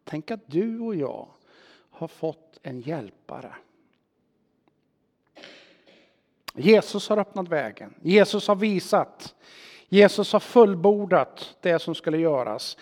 Tänk 0.04 0.32
att 0.32 0.42
du 0.46 0.80
och 0.80 0.96
jag 0.96 1.28
har 1.90 2.08
fått 2.08 2.60
en 2.62 2.82
hjälpare. 2.82 3.56
Jesus 6.54 7.10
har 7.10 7.18
öppnat 7.18 7.48
vägen. 7.48 7.94
Jesus 8.02 8.48
har 8.48 8.56
visat. 8.56 9.36
Jesus 9.88 10.34
har 10.34 10.40
fullbordat 10.40 11.56
det 11.62 11.80
som 11.80 11.96
skulle 11.96 12.18
göras. 12.18 12.78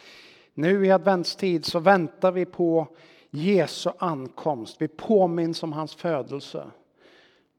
Nu 0.54 0.86
i 0.86 0.92
adventstid 0.92 1.66
så 1.66 1.80
väntar 1.80 2.32
vi 2.32 2.46
på 2.46 2.88
Jesu 3.36 3.90
ankomst. 3.98 4.82
Vi 4.82 4.88
påminns 4.88 5.64
om 5.64 5.74
hans 5.74 5.96
födelse. 5.96 6.72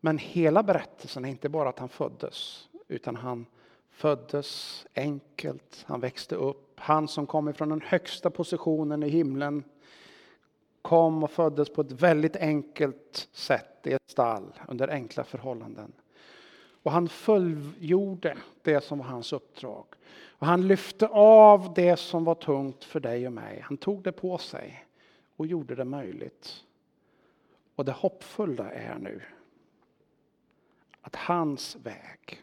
Men 0.00 0.18
hela 0.18 0.62
berättelsen 0.62 1.24
är 1.24 1.28
inte 1.28 1.48
bara 1.48 1.68
att 1.68 1.78
han 1.78 1.88
föddes, 1.88 2.68
utan 2.88 3.16
han 3.16 3.46
föddes 3.90 4.86
enkelt, 4.94 5.84
han 5.86 6.00
växte 6.00 6.34
upp. 6.34 6.80
Han 6.80 7.08
som 7.08 7.26
kom 7.26 7.48
ifrån 7.48 7.68
den 7.68 7.80
högsta 7.80 8.30
positionen 8.30 9.02
i 9.02 9.08
himlen 9.08 9.64
kom 10.82 11.24
och 11.24 11.30
föddes 11.30 11.72
på 11.72 11.80
ett 11.80 11.92
väldigt 11.92 12.36
enkelt 12.36 13.28
sätt 13.32 13.86
i 13.86 13.92
ett 13.92 14.10
stall 14.10 14.52
under 14.68 14.88
enkla 14.88 15.24
förhållanden. 15.24 15.92
Och 16.82 16.92
han 16.92 17.08
fullgjorde 17.08 18.36
det 18.62 18.84
som 18.84 18.98
var 18.98 19.06
hans 19.06 19.32
uppdrag. 19.32 19.84
Och 20.28 20.46
han 20.46 20.68
lyfte 20.68 21.06
av 21.12 21.74
det 21.74 21.96
som 21.96 22.24
var 22.24 22.34
tungt 22.34 22.84
för 22.84 23.00
dig 23.00 23.26
och 23.26 23.32
mig. 23.32 23.60
Han 23.64 23.76
tog 23.76 24.02
det 24.02 24.12
på 24.12 24.38
sig 24.38 24.83
och 25.36 25.46
gjorde 25.46 25.74
det 25.74 25.84
möjligt. 25.84 26.64
Och 27.74 27.84
det 27.84 27.92
hoppfulla 27.92 28.70
är 28.70 28.98
nu 28.98 29.22
att 31.00 31.16
hans 31.16 31.76
väg 31.76 32.42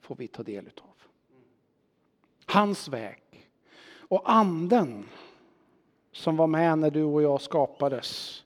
får 0.00 0.16
vi 0.16 0.28
ta 0.28 0.42
del 0.42 0.66
utav. 0.66 0.94
Hans 2.46 2.88
väg. 2.88 3.50
Och 3.98 4.30
anden 4.30 5.08
som 6.12 6.36
var 6.36 6.46
med 6.46 6.78
när 6.78 6.90
du 6.90 7.02
och 7.02 7.22
jag 7.22 7.40
skapades. 7.40 8.40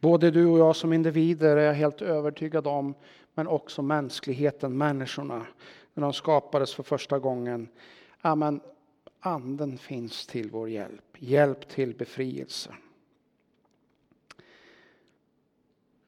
Både 0.00 0.30
du 0.30 0.46
och 0.46 0.58
jag 0.58 0.76
som 0.76 0.92
individer 0.92 1.56
är 1.56 1.66
jag 1.66 1.74
helt 1.74 2.02
övertygad 2.02 2.66
om, 2.66 2.94
men 3.34 3.46
också 3.46 3.82
mänskligheten, 3.82 4.78
människorna, 4.78 5.46
när 5.94 6.02
de 6.02 6.12
skapades 6.12 6.74
för 6.74 6.82
första 6.82 7.18
gången. 7.18 7.68
Amen. 8.20 8.60
Anden 9.20 9.78
finns 9.78 10.26
till 10.26 10.50
vår 10.50 10.68
hjälp, 10.68 11.16
hjälp 11.18 11.68
till 11.68 11.94
befrielse. 11.94 12.74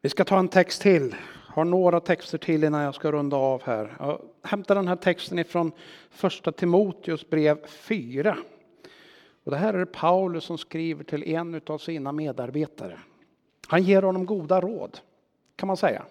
Vi 0.01 0.09
ska 0.09 0.25
ta 0.25 0.38
en 0.38 0.49
text 0.49 0.83
till 0.83 1.14
har 1.51 1.64
några 1.64 2.01
texter 2.01 2.38
till 2.38 2.64
innan 2.64 2.83
jag 2.83 2.94
ska 2.94 3.12
runda 3.12 3.37
av 3.37 3.62
här. 3.62 3.96
Jag 3.99 4.20
hämtar 4.42 4.75
den 4.75 4.88
här 4.88 4.96
texten 4.96 5.38
ifrån 5.38 5.73
första 6.11 6.53
Timoteus 6.53 7.31
brev 7.31 7.66
4. 7.66 8.37
Och 9.44 9.51
det 9.51 9.57
här 9.57 9.75
är 9.75 9.85
Paulus 9.85 10.44
som 10.44 10.59
skriver 10.59 11.05
till 11.05 11.23
en 11.23 11.61
av 11.66 11.79
sina 11.79 12.12
medarbetare. 12.12 12.99
Han 13.66 13.83
ger 13.83 14.03
honom 14.03 14.27
goda 14.27 14.61
råd, 14.61 14.99
kan 15.57 15.66
man 15.66 15.77
säga. 15.77 16.05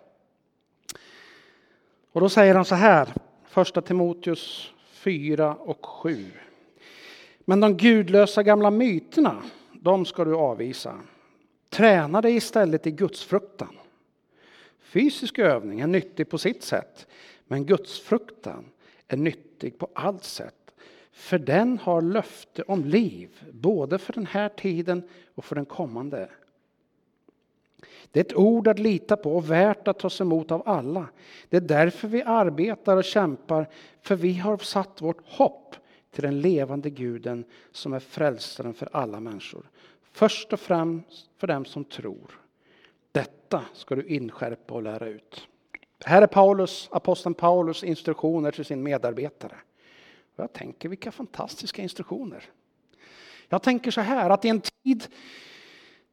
Och 2.11 2.21
då 2.21 2.29
säger 2.29 2.55
han 2.55 2.65
så 2.65 2.75
här, 2.75 3.13
första 3.45 3.81
Timoteus 3.81 4.73
4 4.91 5.55
och 5.55 5.85
7. 5.85 6.31
Men 7.49 7.59
de 7.59 7.77
gudlösa 7.77 8.43
gamla 8.43 8.71
myterna, 8.71 9.43
de 9.73 10.05
ska 10.05 10.25
du 10.25 10.35
avvisa. 10.35 10.99
Träna 11.69 12.21
dig 12.21 12.35
istället 12.35 12.87
i 12.87 12.91
gudsfruktan. 12.91 13.75
Fysisk 14.79 15.39
övning 15.39 15.79
är 15.79 15.87
nyttig 15.87 16.29
på 16.29 16.37
sitt 16.37 16.63
sätt, 16.63 17.07
men 17.47 17.65
gudsfruktan 17.65 18.65
är 19.07 19.17
nyttig 19.17 19.77
på 19.77 19.89
allt 19.93 20.23
sätt. 20.23 20.71
För 21.11 21.39
den 21.39 21.77
har 21.77 22.01
löfte 22.01 22.63
om 22.63 22.85
liv, 22.85 23.29
både 23.51 23.97
för 23.97 24.13
den 24.13 24.25
här 24.25 24.49
tiden 24.49 25.03
och 25.35 25.45
för 25.45 25.55
den 25.55 25.65
kommande. 25.65 26.29
Det 28.11 28.19
är 28.19 28.23
ett 28.23 28.37
ord 28.37 28.67
att 28.67 28.79
lita 28.79 29.17
på 29.17 29.35
och 29.35 29.51
värt 29.51 29.87
att 29.87 29.99
tas 29.99 30.21
emot 30.21 30.51
av 30.51 30.63
alla. 30.65 31.07
Det 31.49 31.57
är 31.57 31.61
därför 31.61 32.07
vi 32.07 32.23
arbetar 32.23 32.97
och 32.97 33.03
kämpar, 33.03 33.69
för 34.01 34.15
vi 34.15 34.33
har 34.33 34.57
satt 34.57 35.01
vårt 35.01 35.21
hopp 35.25 35.75
till 36.11 36.23
den 36.23 36.41
levande 36.41 36.89
guden 36.89 37.45
som 37.71 37.93
är 37.93 37.99
frälsaren 37.99 38.73
för 38.73 38.89
alla 38.91 39.19
människor. 39.19 39.69
Först 40.11 40.53
och 40.53 40.59
främst 40.59 41.29
för 41.37 41.47
dem 41.47 41.65
som 41.65 41.85
tror. 41.85 42.39
Detta 43.11 43.65
ska 43.73 43.95
du 43.95 44.03
inskärpa 44.03 44.73
och 44.73 44.83
lära 44.83 45.07
ut. 45.07 45.47
Här 46.05 46.21
är 46.21 46.27
Paulus, 46.27 46.89
aposteln 46.91 47.33
Paulus 47.33 47.83
instruktioner 47.83 48.51
till 48.51 48.65
sin 48.65 48.83
medarbetare. 48.83 49.55
Och 50.35 50.43
jag 50.43 50.53
tänker 50.53 50.89
vilka 50.89 51.11
fantastiska 51.11 51.81
instruktioner. 51.81 52.43
Jag 53.49 53.63
tänker 53.63 53.91
så 53.91 54.01
här 54.01 54.29
att 54.29 54.45
i 54.45 54.49
en 54.49 54.61
tid 54.61 55.07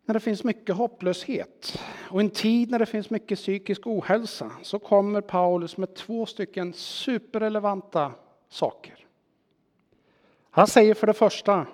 när 0.04 0.14
det 0.14 0.20
finns 0.20 0.44
mycket 0.44 0.76
hopplöshet 0.76 1.82
och 2.10 2.20
en 2.20 2.30
tid 2.30 2.70
när 2.70 2.78
det 2.78 2.86
finns 2.86 3.10
mycket 3.10 3.38
psykisk 3.38 3.86
ohälsa 3.86 4.50
så 4.62 4.78
kommer 4.78 5.20
Paulus 5.20 5.76
med 5.76 5.94
två 5.94 6.26
stycken 6.26 6.72
superrelevanta 6.72 8.12
saker. 8.48 9.05
Han 10.56 10.66
säger 10.66 10.94
för 10.94 11.06
det 11.06 11.14
första 11.14 11.66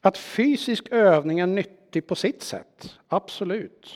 att 0.00 0.18
fysisk 0.18 0.88
övning 0.90 1.38
är 1.38 1.46
nyttig 1.46 2.06
på 2.06 2.14
sitt 2.14 2.42
sätt, 2.42 2.98
absolut. 3.08 3.94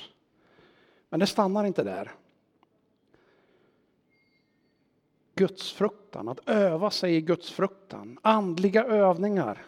Men 1.08 1.20
det 1.20 1.26
stannar 1.26 1.64
inte 1.64 1.82
där. 1.82 2.12
Gudsfruktan, 5.34 6.28
att 6.28 6.48
öva 6.48 6.90
sig 6.90 7.16
i 7.16 7.20
gudsfruktan, 7.20 8.18
andliga 8.22 8.84
övningar. 8.84 9.66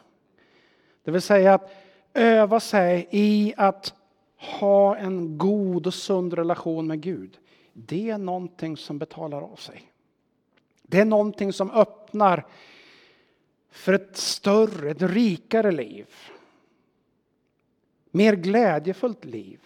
Det 1.03 1.11
vill 1.11 1.23
säga 1.23 1.55
att 1.55 1.71
öva 2.15 2.61
sig 2.61 3.09
i 3.11 3.55
att 3.57 3.95
ha 4.37 4.97
en 4.97 5.39
god 5.39 5.87
och 5.87 5.95
sund 5.95 6.35
relation 6.35 6.87
med 6.87 7.01
Gud. 7.01 7.39
Det 7.73 8.11
är 8.11 8.19
någonting 8.19 8.77
som 8.77 8.99
betalar 8.99 9.43
av 9.43 9.57
sig. 9.57 9.93
Det 10.83 11.01
är 11.01 11.05
någonting 11.05 11.53
som 11.53 11.71
öppnar 11.71 12.47
för 13.71 13.93
ett 13.93 14.17
större, 14.17 14.91
ett 14.91 15.03
rikare 15.03 15.73
liv. 15.73 16.07
Mer 18.11 18.35
glädjefullt 18.35 19.25
liv. 19.25 19.61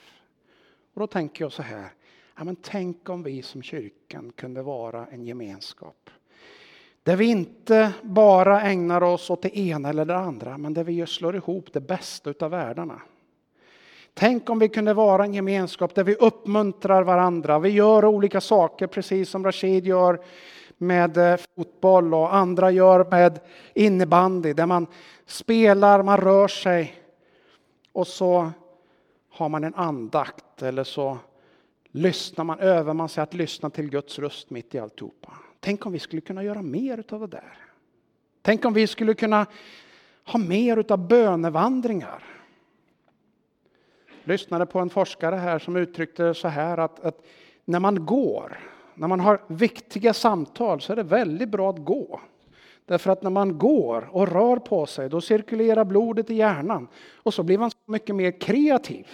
Och 0.94 1.00
då 1.00 1.06
tänker 1.06 1.44
jag 1.44 1.52
så 1.52 1.62
här, 1.62 1.88
ja, 2.36 2.44
men 2.44 2.56
tänk 2.56 3.08
om 3.08 3.22
vi 3.22 3.42
som 3.42 3.62
kyrkan 3.62 4.32
kunde 4.36 4.62
vara 4.62 5.06
en 5.06 5.24
gemenskap. 5.24 6.10
Där 7.02 7.16
vi 7.16 7.24
inte 7.24 7.92
bara 8.02 8.62
ägnar 8.62 9.02
oss 9.02 9.30
åt 9.30 9.42
det 9.42 9.58
ena 9.58 9.88
eller 9.88 10.04
det 10.04 10.16
andra, 10.16 10.58
men 10.58 10.74
där 10.74 10.84
vi 10.84 11.06
slår 11.06 11.36
ihop 11.36 11.72
det 11.72 11.80
bästa 11.80 12.30
utav 12.30 12.50
världarna. 12.50 13.02
Tänk 14.14 14.50
om 14.50 14.58
vi 14.58 14.68
kunde 14.68 14.94
vara 14.94 15.24
en 15.24 15.34
gemenskap 15.34 15.94
där 15.94 16.04
vi 16.04 16.14
uppmuntrar 16.14 17.02
varandra. 17.02 17.58
Vi 17.58 17.68
gör 17.68 18.04
olika 18.04 18.40
saker 18.40 18.86
precis 18.86 19.30
som 19.30 19.44
Rashid 19.44 19.86
gör 19.86 20.24
med 20.82 21.16
eh, 21.16 21.40
fotboll 21.56 22.14
och 22.14 22.34
andra 22.34 22.70
gör 22.70 23.10
med 23.10 23.40
innebandy. 23.74 24.52
Där 24.52 24.66
man 24.66 24.86
spelar, 25.26 26.02
man 26.02 26.16
rör 26.16 26.48
sig 26.48 26.94
och 27.92 28.06
så 28.06 28.50
har 29.30 29.48
man 29.48 29.64
en 29.64 29.74
andakt 29.74 30.62
eller 30.62 30.84
så 30.84 31.18
lyssnar 31.92 32.44
man, 32.44 32.58
övar 32.58 32.94
man 32.94 33.08
sig 33.08 33.22
att 33.22 33.34
lyssna 33.34 33.70
till 33.70 33.90
Guds 33.90 34.18
röst 34.18 34.50
mitt 34.50 34.74
i 34.74 34.78
alltihopa. 34.78 35.32
Tänk 35.60 35.86
om 35.86 35.92
vi 35.92 35.98
skulle 35.98 36.22
kunna 36.22 36.44
göra 36.44 36.62
mer 36.62 37.04
av 37.10 37.20
det 37.20 37.26
där. 37.26 37.56
Tänk 38.42 38.64
om 38.64 38.72
vi 38.72 38.86
skulle 38.86 39.14
kunna 39.14 39.46
ha 40.24 40.38
mer 40.38 40.92
av 40.92 41.08
bönevandringar. 41.08 42.24
Jag 44.22 44.28
lyssnade 44.32 44.66
på 44.66 44.78
en 44.78 44.90
forskare 44.90 45.36
här 45.36 45.58
som 45.58 45.76
uttryckte 45.76 46.34
så 46.34 46.48
här 46.48 46.78
att, 46.78 47.00
att 47.00 47.26
när 47.64 47.80
man 47.80 48.06
går, 48.06 48.58
när 48.94 49.08
man 49.08 49.20
har 49.20 49.40
viktiga 49.46 50.14
samtal 50.14 50.80
så 50.80 50.92
är 50.92 50.96
det 50.96 51.02
väldigt 51.02 51.48
bra 51.48 51.70
att 51.70 51.84
gå. 51.84 52.20
Därför 52.86 53.10
att 53.10 53.22
när 53.22 53.30
man 53.30 53.58
går 53.58 54.08
och 54.12 54.28
rör 54.28 54.56
på 54.56 54.86
sig 54.86 55.08
då 55.08 55.20
cirkulerar 55.20 55.84
blodet 55.84 56.30
i 56.30 56.34
hjärnan 56.34 56.88
och 57.14 57.34
så 57.34 57.42
blir 57.42 57.58
man 57.58 57.70
så 57.70 57.76
mycket 57.86 58.14
mer 58.14 58.40
kreativ. 58.40 59.08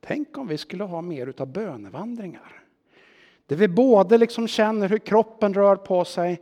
Tänk 0.00 0.38
om 0.38 0.46
vi 0.46 0.58
skulle 0.58 0.84
ha 0.84 1.02
mer 1.02 1.26
utav 1.26 1.46
bönevandringar. 1.46 2.62
Där 3.46 3.56
vi 3.56 3.68
både 3.68 4.18
liksom 4.18 4.48
känner 4.48 4.88
hur 4.88 4.98
kroppen 4.98 5.54
rör 5.54 5.76
på 5.76 6.04
sig 6.04 6.40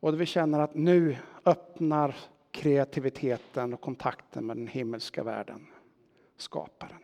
och 0.00 0.12
där 0.12 0.18
vi 0.18 0.26
känner 0.26 0.60
att 0.60 0.74
nu 0.74 1.16
öppnar 1.44 2.14
kreativiteten 2.50 3.74
och 3.74 3.80
kontakten 3.80 4.46
med 4.46 4.56
den 4.56 4.68
himmelska 4.68 5.22
världen, 5.22 5.66
skaparen. 6.36 7.02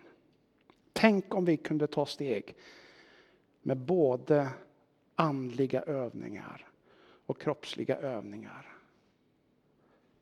Tänk 0.92 1.34
om 1.34 1.44
vi 1.44 1.56
kunde 1.56 1.86
ta 1.86 2.06
steg 2.06 2.54
med 3.62 3.76
både 3.76 4.48
andliga 5.14 5.82
övningar 5.82 6.66
och 7.26 7.40
kroppsliga 7.40 7.96
övningar 7.96 8.66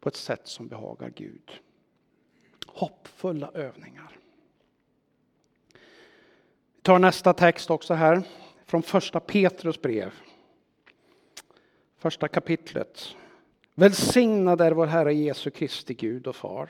på 0.00 0.08
ett 0.08 0.16
sätt 0.16 0.46
som 0.48 0.68
behagar 0.68 1.12
Gud. 1.16 1.50
Hoppfulla 2.66 3.50
övningar. 3.54 4.18
Vi 6.76 6.82
tar 6.82 6.98
nästa 6.98 7.32
text 7.32 7.70
också 7.70 7.94
här 7.94 8.22
från 8.66 8.82
första 8.82 9.20
Petrus 9.20 9.82
brev. 9.82 10.12
Första 11.98 12.28
kapitlet. 12.28 13.16
Välsignad 13.74 14.60
är 14.60 14.72
vår 14.72 14.86
Herre 14.86 15.14
Jesu 15.14 15.50
Kristi 15.50 15.94
Gud 15.94 16.26
och 16.26 16.36
Far. 16.36 16.68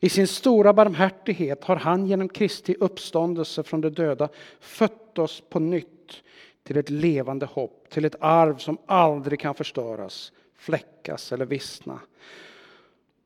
I 0.00 0.08
sin 0.08 0.28
stora 0.28 0.72
barmhärtighet 0.72 1.64
har 1.64 1.76
han 1.76 2.06
genom 2.06 2.28
Kristi 2.28 2.76
uppståndelse 2.80 3.62
från 3.62 3.80
de 3.80 3.90
döda 3.90 4.28
fött 4.60 5.18
oss 5.18 5.42
på 5.48 5.60
nytt 5.60 5.93
till 6.62 6.76
ett 6.76 6.90
levande 6.90 7.46
hopp, 7.46 7.90
till 7.90 8.04
ett 8.04 8.16
arv 8.20 8.56
som 8.56 8.78
aldrig 8.86 9.40
kan 9.40 9.54
förstöras, 9.54 10.32
fläckas 10.54 11.32
eller 11.32 11.46
vissna 11.46 12.00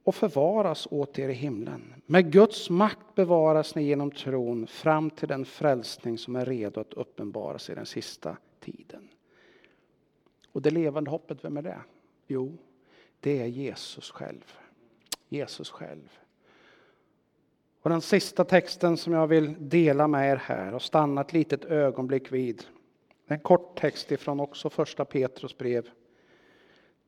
och 0.05 0.15
förvaras 0.15 0.89
åt 0.91 1.19
er 1.19 1.29
i 1.29 1.33
himlen. 1.33 1.95
Med 2.07 2.33
Guds 2.33 2.71
makt 2.71 3.15
bevaras 3.15 3.75
ni 3.75 3.83
genom 3.83 4.11
tron 4.11 4.67
fram 4.67 5.11
till 5.11 5.29
den 5.29 5.45
frälsning 5.45 6.19
som 6.19 6.37
är 6.37 6.47
redo 6.47 6.81
att 6.81 6.95
uppenbaras 6.95 7.71
i 7.71 7.75
den 7.75 7.87
sista 7.87 8.37
tiden. 8.61 9.09
Och 10.53 10.63
det 10.63 10.71
levande 10.71 11.11
hoppet, 11.11 11.45
vem 11.45 11.57
är 11.57 11.63
det? 11.63 11.81
Jo, 12.27 12.59
det 13.21 13.43
är 13.43 13.47
Jesus 13.47 14.11
själv. 14.11 14.53
Jesus 15.29 15.71
själv. 15.71 16.19
Och 17.89 17.93
den 17.93 18.01
sista 18.01 18.45
texten 18.45 18.97
som 18.97 19.13
jag 19.13 19.27
vill 19.27 19.55
dela 19.59 20.09
med 20.09 20.31
er 20.31 20.37
här 20.37 20.75
och 20.75 20.83
stanna 20.83 21.21
ett 21.21 21.33
litet 21.33 21.65
ögonblick 21.65 22.33
vid. 22.33 22.65
En 23.27 23.39
kort 23.39 23.81
text 23.81 24.13
ifrån 24.13 24.41
också 24.41 24.71
första 24.71 25.05
Petrus 25.05 25.59
brev 25.59 25.89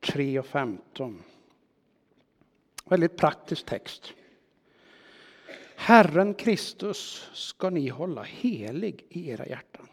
3 0.00 0.38
och 0.38 0.46
15. 0.46 1.22
Väldigt 2.84 3.16
praktisk 3.16 3.66
text. 3.66 4.12
Herren 5.76 6.34
Kristus 6.34 7.30
ska 7.32 7.70
ni 7.70 7.88
hålla 7.88 8.22
helig 8.22 9.06
i 9.08 9.30
era 9.30 9.46
hjärtan. 9.46 9.88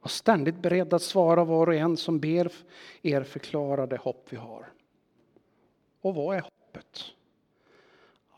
Var 0.00 0.08
ständigt 0.08 0.62
beredd 0.62 0.94
att 0.94 1.02
svara 1.02 1.44
var 1.44 1.66
och 1.66 1.74
en 1.74 1.96
som 1.96 2.20
ber 2.20 2.52
er 3.02 3.22
förklara 3.22 3.86
det 3.86 3.96
hopp 3.96 4.26
vi 4.30 4.36
har. 4.36 4.72
Och 6.00 6.14
vad 6.14 6.36
är 6.36 6.40
hoppet? 6.40 7.14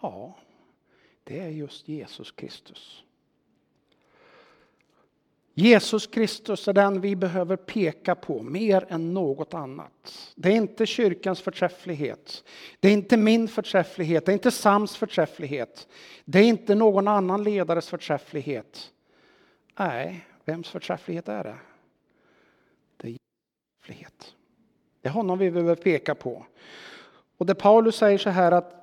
Ja, 0.00 0.34
det 1.24 1.40
är 1.40 1.48
just 1.48 1.88
Jesus 1.88 2.32
Kristus. 2.32 3.04
Jesus 5.54 6.06
Kristus 6.06 6.68
är 6.68 6.72
den 6.72 7.00
vi 7.00 7.16
behöver 7.16 7.56
peka 7.56 8.14
på 8.14 8.42
mer 8.42 8.86
än 8.88 9.14
något 9.14 9.54
annat. 9.54 10.32
Det 10.34 10.48
är 10.48 10.56
inte 10.56 10.86
kyrkans 10.86 11.40
förträfflighet. 11.40 12.44
Det 12.80 12.88
är 12.88 12.92
inte 12.92 13.16
min 13.16 13.48
förträfflighet. 13.48 14.26
Det 14.26 14.32
är 14.32 14.34
inte 14.34 14.50
Sams 14.50 14.96
förträfflighet. 14.96 15.88
Det 16.24 16.38
är 16.38 16.44
inte 16.44 16.74
någon 16.74 17.08
annan 17.08 17.44
ledares 17.44 17.88
förträfflighet. 17.88 18.92
Nej, 19.78 20.26
vems 20.44 20.68
förträfflighet 20.68 21.28
är 21.28 21.44
det? 21.44 21.58
Det 22.96 23.08
är 23.08 23.16
förträfflighet. 23.80 24.34
Det 25.00 25.08
är 25.08 25.12
honom 25.12 25.38
vi 25.38 25.50
behöver 25.50 25.74
peka 25.74 26.14
på. 26.14 26.46
Och 27.36 27.46
det 27.46 27.54
Paulus 27.54 27.96
säger 27.96 28.18
så 28.18 28.30
här 28.30 28.52
att 28.52 28.79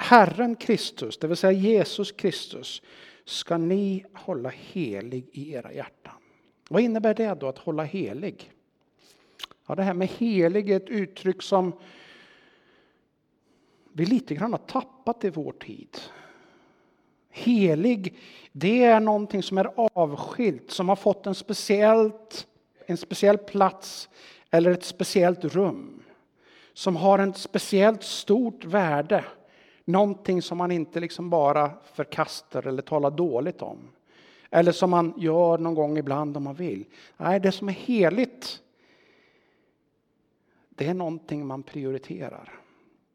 Herren 0.00 0.56
Kristus, 0.56 1.18
det 1.18 1.26
vill 1.26 1.36
säga 1.36 1.52
Jesus 1.52 2.12
Kristus, 2.12 2.82
ska 3.24 3.58
ni 3.58 4.04
hålla 4.14 4.48
helig 4.48 5.28
i 5.32 5.52
era 5.52 5.72
hjärtan. 5.72 6.14
Vad 6.68 6.82
innebär 6.82 7.14
det 7.14 7.34
då 7.34 7.48
att 7.48 7.58
hålla 7.58 7.84
helig? 7.84 8.52
Ja, 9.66 9.74
det 9.74 9.82
här 9.82 9.94
med 9.94 10.08
helig 10.08 10.70
är 10.70 10.76
ett 10.76 10.88
uttryck 10.88 11.42
som 11.42 11.72
vi 13.92 14.06
lite 14.06 14.34
grann 14.34 14.52
har 14.52 14.58
tappat 14.58 15.24
i 15.24 15.30
vår 15.30 15.52
tid. 15.52 15.98
Helig, 17.30 18.18
det 18.52 18.84
är 18.84 19.00
någonting 19.00 19.42
som 19.42 19.58
är 19.58 19.70
avskilt, 19.94 20.70
som 20.70 20.88
har 20.88 20.96
fått 20.96 21.26
en, 21.26 21.34
speciellt, 21.34 22.46
en 22.86 22.96
speciell 22.96 23.38
plats 23.38 24.08
eller 24.50 24.70
ett 24.70 24.84
speciellt 24.84 25.44
rum. 25.44 26.02
Som 26.72 26.96
har 26.96 27.18
ett 27.18 27.36
speciellt 27.36 28.02
stort 28.02 28.64
värde. 28.64 29.24
Någonting 29.90 30.42
som 30.42 30.58
man 30.58 30.70
inte 30.70 31.00
liksom 31.00 31.30
bara 31.30 31.70
förkastar 31.92 32.66
eller 32.66 32.82
talar 32.82 33.10
dåligt 33.10 33.62
om. 33.62 33.78
Eller 34.50 34.72
som 34.72 34.90
man 34.90 35.14
gör 35.16 35.58
någon 35.58 35.74
gång 35.74 35.98
ibland 35.98 36.36
om 36.36 36.44
man 36.44 36.54
vill. 36.54 36.84
Nej, 37.16 37.40
det 37.40 37.52
som 37.52 37.68
är 37.68 37.72
heligt, 37.72 38.62
det 40.68 40.86
är 40.86 40.94
någonting 40.94 41.46
man 41.46 41.62
prioriterar. 41.62 42.60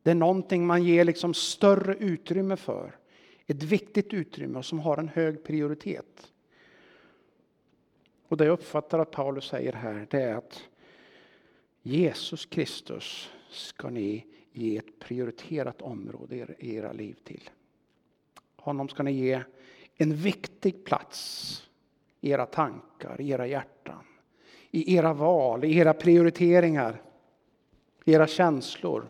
Det 0.04 0.12
är 0.12 0.16
någonting 0.16 0.66
man 0.66 0.84
ger 0.84 1.06
liksom 1.06 1.34
större 1.34 1.96
utrymme 1.96 2.56
för. 2.56 2.96
Ett 3.48 3.64
viktigt 3.64 4.14
utrymme 4.14 4.64
som 4.64 4.80
har 4.80 4.98
en 4.98 5.08
hög 5.08 5.44
prioritet. 5.44 6.32
Och 8.28 8.38
det 8.38 8.46
jag 8.46 8.54
uppfattar 8.54 9.00
att 9.00 9.12
Paulus 9.12 9.46
säger 9.46 9.74
här, 9.74 10.08
det 10.10 10.22
är 10.22 10.36
att 10.36 10.64
Jesus 11.82 12.46
Kristus 12.46 13.30
ska 13.50 13.90
ni 13.90 14.26
ge 14.58 14.78
ett 14.78 15.00
prioriterat 15.00 15.82
område 15.82 16.56
i 16.60 16.76
era 16.76 16.94
liv 16.94 17.18
till. 17.24 17.50
Honom 18.56 18.90
ska 18.90 19.04
ni 19.04 19.12
ge 19.12 19.44
en 19.96 20.16
viktig 20.16 20.86
plats 20.86 21.70
i 22.22 22.30
era 22.30 22.46
tankar, 22.46 23.22
i 23.22 23.30
era 23.30 23.48
hjärtan, 23.48 24.04
i 24.72 24.96
era 24.96 25.14
val, 25.14 25.64
i 25.64 25.78
era 25.78 25.94
prioriteringar, 25.94 27.02
i 28.04 28.14
era 28.14 28.28
känslor, 28.28 29.10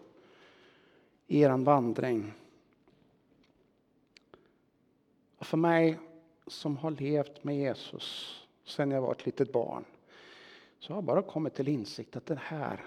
i 1.28 1.42
er 1.42 1.50
vandring. 1.50 2.34
Och 5.38 5.46
för 5.46 5.58
mig 5.58 6.00
som 6.48 6.78
har 6.78 6.92
levt 6.92 7.44
med 7.44 7.58
Jesus 7.58 8.40
sedan 8.66 8.92
jag 8.92 9.02
var 9.02 9.12
ett 9.12 9.26
litet 9.26 9.52
barn 9.52 9.86
så 10.80 10.94
har 10.94 10.98
jag 10.98 11.04
bara 11.04 11.22
kommit 11.22 11.54
till 11.54 11.68
insikt 11.68 12.16
att 12.16 12.26
den 12.26 12.38
här 12.38 12.86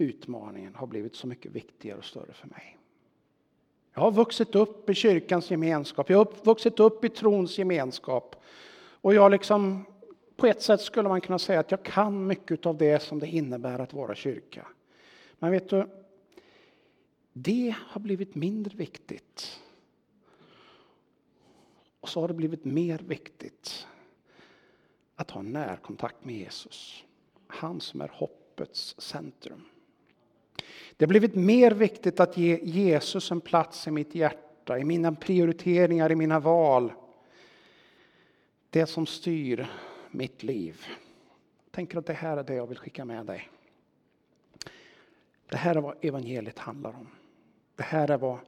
utmaningen 0.00 0.74
har 0.74 0.86
blivit 0.86 1.14
så 1.14 1.26
mycket 1.26 1.52
viktigare 1.52 1.98
och 1.98 2.04
större 2.04 2.32
för 2.32 2.48
mig. 2.48 2.78
Jag 3.94 4.00
har 4.00 4.12
vuxit 4.12 4.54
upp 4.54 4.90
i 4.90 4.94
kyrkans 4.94 5.50
gemenskap, 5.50 6.10
jag 6.10 6.18
har 6.18 6.44
vuxit 6.44 6.80
upp 6.80 7.04
i 7.04 7.08
trons 7.08 7.58
gemenskap. 7.58 8.36
Och 9.02 9.14
jag 9.14 9.30
liksom, 9.30 9.84
på 10.36 10.46
ett 10.46 10.62
sätt 10.62 10.80
skulle 10.80 11.08
man 11.08 11.20
kunna 11.20 11.38
säga 11.38 11.60
att 11.60 11.70
jag 11.70 11.82
kan 11.82 12.26
mycket 12.26 12.66
av 12.66 12.76
det 12.76 13.02
som 13.02 13.18
det 13.18 13.26
innebär 13.26 13.78
att 13.78 13.92
vara 13.92 14.14
kyrka. 14.14 14.66
Men 15.38 15.50
vet 15.50 15.68
du, 15.68 15.86
det 17.32 17.74
har 17.78 18.00
blivit 18.00 18.34
mindre 18.34 18.76
viktigt. 18.76 19.60
Och 22.00 22.08
så 22.08 22.20
har 22.20 22.28
det 22.28 22.34
blivit 22.34 22.64
mer 22.64 22.98
viktigt 22.98 23.86
att 25.16 25.30
ha 25.30 25.42
närkontakt 25.42 26.24
med 26.24 26.34
Jesus. 26.34 27.04
Han 27.46 27.80
som 27.80 28.00
är 28.00 28.10
hoppets 28.12 28.94
centrum. 28.98 29.69
Det 30.96 31.04
har 31.04 31.08
blivit 31.08 31.34
mer 31.34 31.70
viktigt 31.70 32.20
att 32.20 32.36
ge 32.36 32.60
Jesus 32.62 33.30
en 33.30 33.40
plats 33.40 33.86
i 33.86 33.90
mitt 33.90 34.14
hjärta, 34.14 34.78
i 34.78 34.84
mina 34.84 35.12
prioriteringar, 35.12 36.12
i 36.12 36.14
mina 36.14 36.40
val. 36.40 36.92
Det 38.70 38.86
som 38.86 39.06
styr 39.06 39.66
mitt 40.10 40.42
liv. 40.42 40.86
Jag 41.64 41.72
tänker 41.72 41.98
att 41.98 42.06
det 42.06 42.12
här 42.12 42.36
är 42.36 42.42
det 42.42 42.54
jag 42.54 42.66
vill 42.66 42.78
skicka 42.78 43.04
med 43.04 43.26
dig. 43.26 43.48
Det 45.48 45.56
här 45.56 45.76
är 45.76 45.80
vad 45.80 46.04
evangeliet 46.04 46.58
handlar 46.58 46.90
om. 46.90 47.08
Det 47.76 47.82
här 47.82 48.10
är 48.10 48.18
vad 48.18 48.38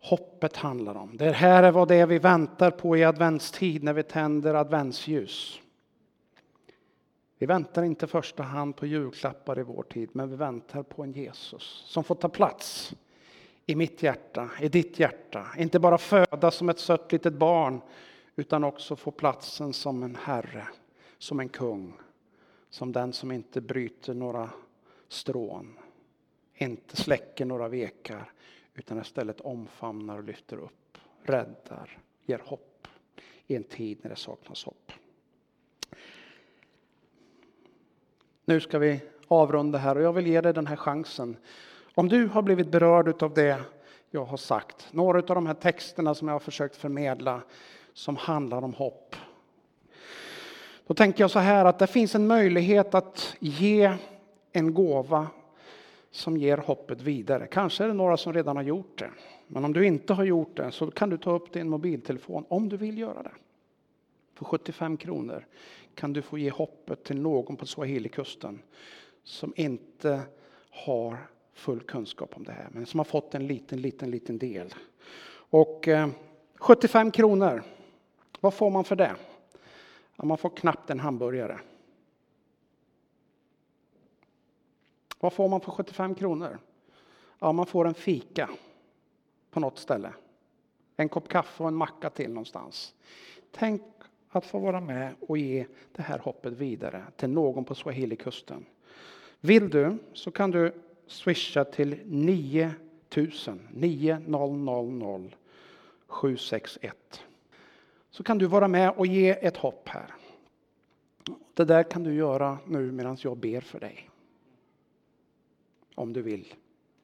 hoppet 0.00 0.56
handlar 0.56 0.94
om. 0.94 1.16
Det 1.16 1.32
här 1.32 1.62
är 1.62 1.70
vad 1.70 1.88
det 1.88 1.94
är 1.94 2.06
vi 2.06 2.18
väntar 2.18 2.70
på 2.70 2.96
i 2.96 3.04
adventstid 3.04 3.82
när 3.82 3.92
vi 3.92 4.02
tänder 4.02 4.54
adventsljus. 4.54 5.61
Vi 7.42 7.46
väntar 7.46 7.82
inte 7.82 8.04
i 8.04 8.08
första 8.08 8.42
hand 8.42 8.76
på 8.76 8.86
julklappar 8.86 9.58
i 9.58 9.62
vår 9.62 9.82
tid, 9.82 10.10
men 10.12 10.30
vi 10.30 10.36
väntar 10.36 10.82
på 10.82 11.02
en 11.02 11.12
Jesus 11.12 11.84
som 11.86 12.04
får 12.04 12.14
ta 12.14 12.28
plats 12.28 12.94
i 13.66 13.74
mitt 13.74 14.02
hjärta, 14.02 14.50
i 14.60 14.68
ditt 14.68 14.98
hjärta. 14.98 15.46
Inte 15.58 15.78
bara 15.78 15.98
födas 15.98 16.54
som 16.54 16.68
ett 16.68 16.78
sött 16.78 17.12
litet 17.12 17.34
barn, 17.34 17.80
utan 18.36 18.64
också 18.64 18.96
få 18.96 19.10
platsen 19.10 19.72
som 19.72 20.02
en 20.02 20.16
herre, 20.16 20.68
som 21.18 21.40
en 21.40 21.48
kung. 21.48 21.94
Som 22.70 22.92
den 22.92 23.12
som 23.12 23.32
inte 23.32 23.60
bryter 23.60 24.14
några 24.14 24.50
strån, 25.08 25.78
inte 26.54 26.96
släcker 26.96 27.44
några 27.44 27.68
vekar, 27.68 28.32
utan 28.74 29.00
istället 29.00 29.40
omfamnar 29.40 30.18
och 30.18 30.24
lyfter 30.24 30.56
upp, 30.56 30.98
räddar, 31.22 31.98
ger 32.26 32.42
hopp 32.44 32.88
i 33.46 33.56
en 33.56 33.64
tid 33.64 33.98
när 34.02 34.10
det 34.10 34.16
saknas 34.16 34.64
hopp. 34.64 34.92
Nu 38.44 38.60
ska 38.60 38.78
vi 38.78 39.00
avrunda 39.28 39.78
här 39.78 39.96
och 39.96 40.02
jag 40.02 40.12
vill 40.12 40.26
ge 40.26 40.40
dig 40.40 40.52
den 40.52 40.66
här 40.66 40.76
chansen. 40.76 41.36
Om 41.94 42.08
du 42.08 42.26
har 42.26 42.42
blivit 42.42 42.70
berörd 42.70 43.22
av 43.22 43.34
det 43.34 43.60
jag 44.10 44.24
har 44.24 44.36
sagt, 44.36 44.88
några 44.90 45.18
av 45.18 45.24
de 45.26 45.46
här 45.46 45.54
texterna 45.54 46.14
som 46.14 46.28
jag 46.28 46.34
har 46.34 46.40
försökt 46.40 46.76
förmedla 46.76 47.40
som 47.92 48.16
handlar 48.16 48.64
om 48.64 48.74
hopp. 48.74 49.16
Då 50.86 50.94
tänker 50.94 51.24
jag 51.24 51.30
så 51.30 51.38
här 51.38 51.64
att 51.64 51.78
det 51.78 51.86
finns 51.86 52.14
en 52.14 52.26
möjlighet 52.26 52.94
att 52.94 53.36
ge 53.38 53.94
en 54.52 54.74
gåva 54.74 55.26
som 56.10 56.36
ger 56.36 56.56
hoppet 56.56 57.00
vidare. 57.00 57.46
Kanske 57.46 57.84
är 57.84 57.88
det 57.88 57.94
några 57.94 58.16
som 58.16 58.32
redan 58.32 58.56
har 58.56 58.62
gjort 58.62 58.98
det. 58.98 59.10
Men 59.46 59.64
om 59.64 59.72
du 59.72 59.86
inte 59.86 60.12
har 60.12 60.24
gjort 60.24 60.56
det 60.56 60.70
så 60.70 60.90
kan 60.90 61.10
du 61.10 61.16
ta 61.16 61.30
upp 61.30 61.52
din 61.52 61.68
mobiltelefon 61.68 62.44
om 62.48 62.68
du 62.68 62.76
vill 62.76 62.98
göra 62.98 63.22
det. 63.22 63.32
För 64.42 64.48
75 64.48 64.96
kronor 64.96 65.46
kan 65.94 66.12
du 66.12 66.22
få 66.22 66.38
ge 66.38 66.50
hoppet 66.50 67.04
till 67.04 67.20
någon 67.20 67.56
på 67.56 67.66
Swahili-kusten 67.66 68.58
som 69.24 69.52
inte 69.56 70.22
har 70.70 71.18
full 71.54 71.80
kunskap 71.80 72.36
om 72.36 72.44
det 72.44 72.52
här, 72.52 72.68
men 72.72 72.86
som 72.86 73.00
har 73.00 73.04
fått 73.04 73.34
en 73.34 73.46
liten, 73.46 73.80
liten, 73.80 74.10
liten 74.10 74.38
del. 74.38 74.74
Och 75.32 75.88
eh, 75.88 76.08
75 76.54 77.10
kronor, 77.10 77.62
vad 78.40 78.54
får 78.54 78.70
man 78.70 78.84
för 78.84 78.96
det? 78.96 79.16
Ja, 80.16 80.24
man 80.24 80.38
får 80.38 80.50
knappt 80.50 80.90
en 80.90 81.00
hamburgare. 81.00 81.60
Vad 85.20 85.32
får 85.32 85.48
man 85.48 85.60
för 85.60 85.70
75 85.70 86.14
kronor? 86.14 86.58
Ja, 87.38 87.52
man 87.52 87.66
får 87.66 87.86
en 87.86 87.94
fika 87.94 88.50
på 89.50 89.60
något 89.60 89.78
ställe. 89.78 90.12
En 90.96 91.08
kopp 91.08 91.28
kaffe 91.28 91.62
och 91.62 91.68
en 91.68 91.74
macka 91.74 92.10
till 92.10 92.30
någonstans. 92.30 92.94
Tänk 93.50 93.82
att 94.32 94.46
få 94.46 94.58
vara 94.58 94.80
med 94.80 95.14
och 95.20 95.38
ge 95.38 95.66
det 95.92 96.02
här 96.02 96.18
hoppet 96.18 96.52
vidare 96.52 97.04
till 97.16 97.30
någon 97.30 97.64
på 97.64 97.74
Swahili-kusten. 97.74 98.64
Vill 99.40 99.70
du 99.70 99.98
så 100.12 100.30
kan 100.30 100.50
du 100.50 100.74
swisha 101.06 101.64
till 101.64 101.98
9000 102.04 103.68
9000 103.70 105.30
761. 106.06 107.22
Så 108.10 108.22
kan 108.22 108.38
du 108.38 108.46
vara 108.46 108.68
med 108.68 108.90
och 108.90 109.06
ge 109.06 109.30
ett 109.30 109.56
hopp 109.56 109.88
här. 109.88 110.14
Det 111.54 111.64
där 111.64 111.82
kan 111.82 112.02
du 112.02 112.14
göra 112.14 112.58
nu 112.66 112.92
medan 112.92 113.16
jag 113.20 113.36
ber 113.36 113.60
för 113.60 113.80
dig. 113.80 114.10
Om 115.94 116.12
du 116.12 116.22
vill. 116.22 116.54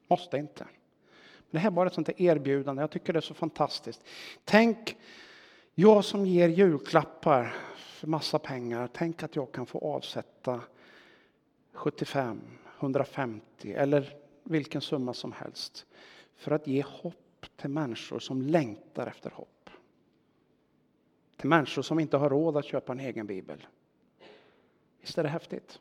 Måste 0.07 0.37
inte. 0.37 0.63
Men 0.63 1.51
det 1.51 1.59
här 1.59 1.67
är 1.67 1.71
bara 1.71 1.87
ett 1.87 1.93
sånt 1.93 2.09
erbjudande. 2.17 2.81
Jag 2.81 2.91
tycker 2.91 3.13
det 3.13 3.19
är 3.19 3.21
så 3.21 3.33
fantastiskt. 3.33 4.03
Tänk 4.43 4.97
jag 5.79 6.05
som 6.05 6.25
ger 6.25 6.49
julklappar 6.49 7.55
för 7.75 8.07
massa 8.07 8.39
pengar, 8.39 8.89
tänk 8.93 9.23
att 9.23 9.35
jag 9.35 9.51
kan 9.51 9.65
få 9.65 9.79
avsätta 9.79 10.61
75, 11.73 12.41
150 12.79 13.73
eller 13.73 14.13
vilken 14.43 14.81
summa 14.81 15.13
som 15.13 15.31
helst 15.31 15.85
för 16.35 16.51
att 16.51 16.67
ge 16.67 16.83
hopp 16.87 17.45
till 17.55 17.69
människor 17.69 18.19
som 18.19 18.41
längtar 18.41 19.07
efter 19.07 19.29
hopp. 19.29 19.69
Till 21.37 21.49
människor 21.49 21.81
som 21.81 21.99
inte 21.99 22.17
har 22.17 22.29
råd 22.29 22.57
att 22.57 22.65
köpa 22.65 22.91
en 22.91 22.99
egen 22.99 23.27
bibel. 23.27 23.67
Visst 25.01 25.17
är 25.17 25.23
det 25.23 25.29
häftigt? 25.29 25.79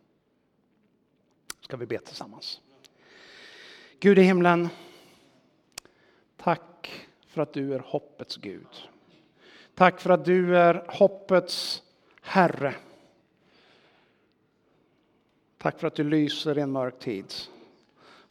Ska 1.61 1.77
vi 1.77 1.87
be 1.87 1.99
tillsammans? 1.99 2.61
Gud 4.01 4.19
i 4.19 4.23
himlen, 4.23 4.69
tack 6.37 7.09
för 7.27 7.43
att 7.43 7.53
du 7.53 7.75
är 7.75 7.79
hoppets 7.79 8.37
Gud. 8.37 8.89
Tack 9.79 10.01
för 10.01 10.11
att 10.11 10.25
du 10.25 10.57
är 10.57 10.85
hoppets 10.89 11.83
Herre, 12.23 12.75
tack 15.59 15.79
för 15.79 15.87
att 15.87 15.95
du 15.95 16.05
lyser 16.05 16.59
i 16.59 16.61
en 16.61 16.71
mörk 16.71 16.99
tid. 16.99 17.33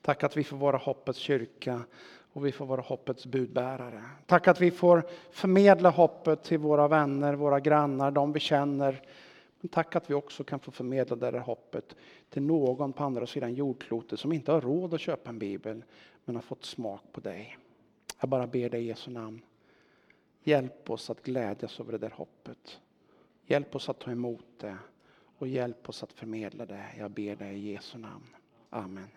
Tack 0.01 0.23
att 0.23 0.37
vi 0.37 0.43
får 0.43 0.57
vara 0.57 0.77
hoppets 0.77 1.19
kyrka 1.19 1.81
och 2.33 2.45
vi 2.45 2.51
får 2.51 2.65
vara 2.65 2.81
hoppets 2.81 3.25
budbärare. 3.25 4.03
Tack 4.25 4.47
att 4.47 4.61
vi 4.61 4.71
får 4.71 5.03
förmedla 5.31 5.89
hoppet 5.89 6.43
till 6.43 6.59
våra 6.59 6.87
vänner, 6.87 7.33
våra 7.33 7.59
grannar, 7.59 8.11
de 8.11 8.33
vi 8.33 8.39
känner. 8.39 9.01
Men 9.59 9.69
tack 9.69 9.95
att 9.95 10.09
vi 10.09 10.13
också 10.13 10.43
kan 10.43 10.59
få 10.59 10.71
förmedla 10.71 11.15
det 11.15 11.31
där 11.31 11.39
hoppet 11.39 11.95
till 12.29 12.41
någon 12.41 12.93
på 12.93 13.03
andra 13.03 13.27
sidan 13.27 13.53
jordklotet 13.53 14.19
som 14.19 14.33
inte 14.33 14.51
har 14.51 14.61
råd 14.61 14.93
att 14.93 15.01
köpa 15.01 15.29
en 15.29 15.39
bibel 15.39 15.83
men 16.25 16.35
har 16.35 16.43
fått 16.43 16.65
smak 16.65 17.01
på 17.11 17.21
dig. 17.21 17.57
Jag 18.19 18.29
bara 18.29 18.47
ber 18.47 18.69
dig 18.69 18.81
i 18.83 18.87
Jesu 18.87 19.11
namn. 19.11 19.41
Hjälp 20.47 20.89
oss 20.89 21.09
att 21.09 21.23
glädjas 21.23 21.79
över 21.79 21.91
det 21.91 21.97
där 21.97 22.09
hoppet. 22.09 22.79
Hjälp 23.45 23.75
oss 23.75 23.89
att 23.89 23.99
ta 23.99 24.11
emot 24.11 24.45
det 24.57 24.77
och 25.37 25.47
hjälp 25.47 25.89
oss 25.89 26.03
att 26.03 26.13
förmedla 26.13 26.65
det. 26.65 26.85
Jag 26.97 27.11
ber 27.11 27.35
dig 27.35 27.55
i 27.55 27.71
Jesu 27.71 27.97
namn. 27.97 28.35
Amen. 28.69 29.07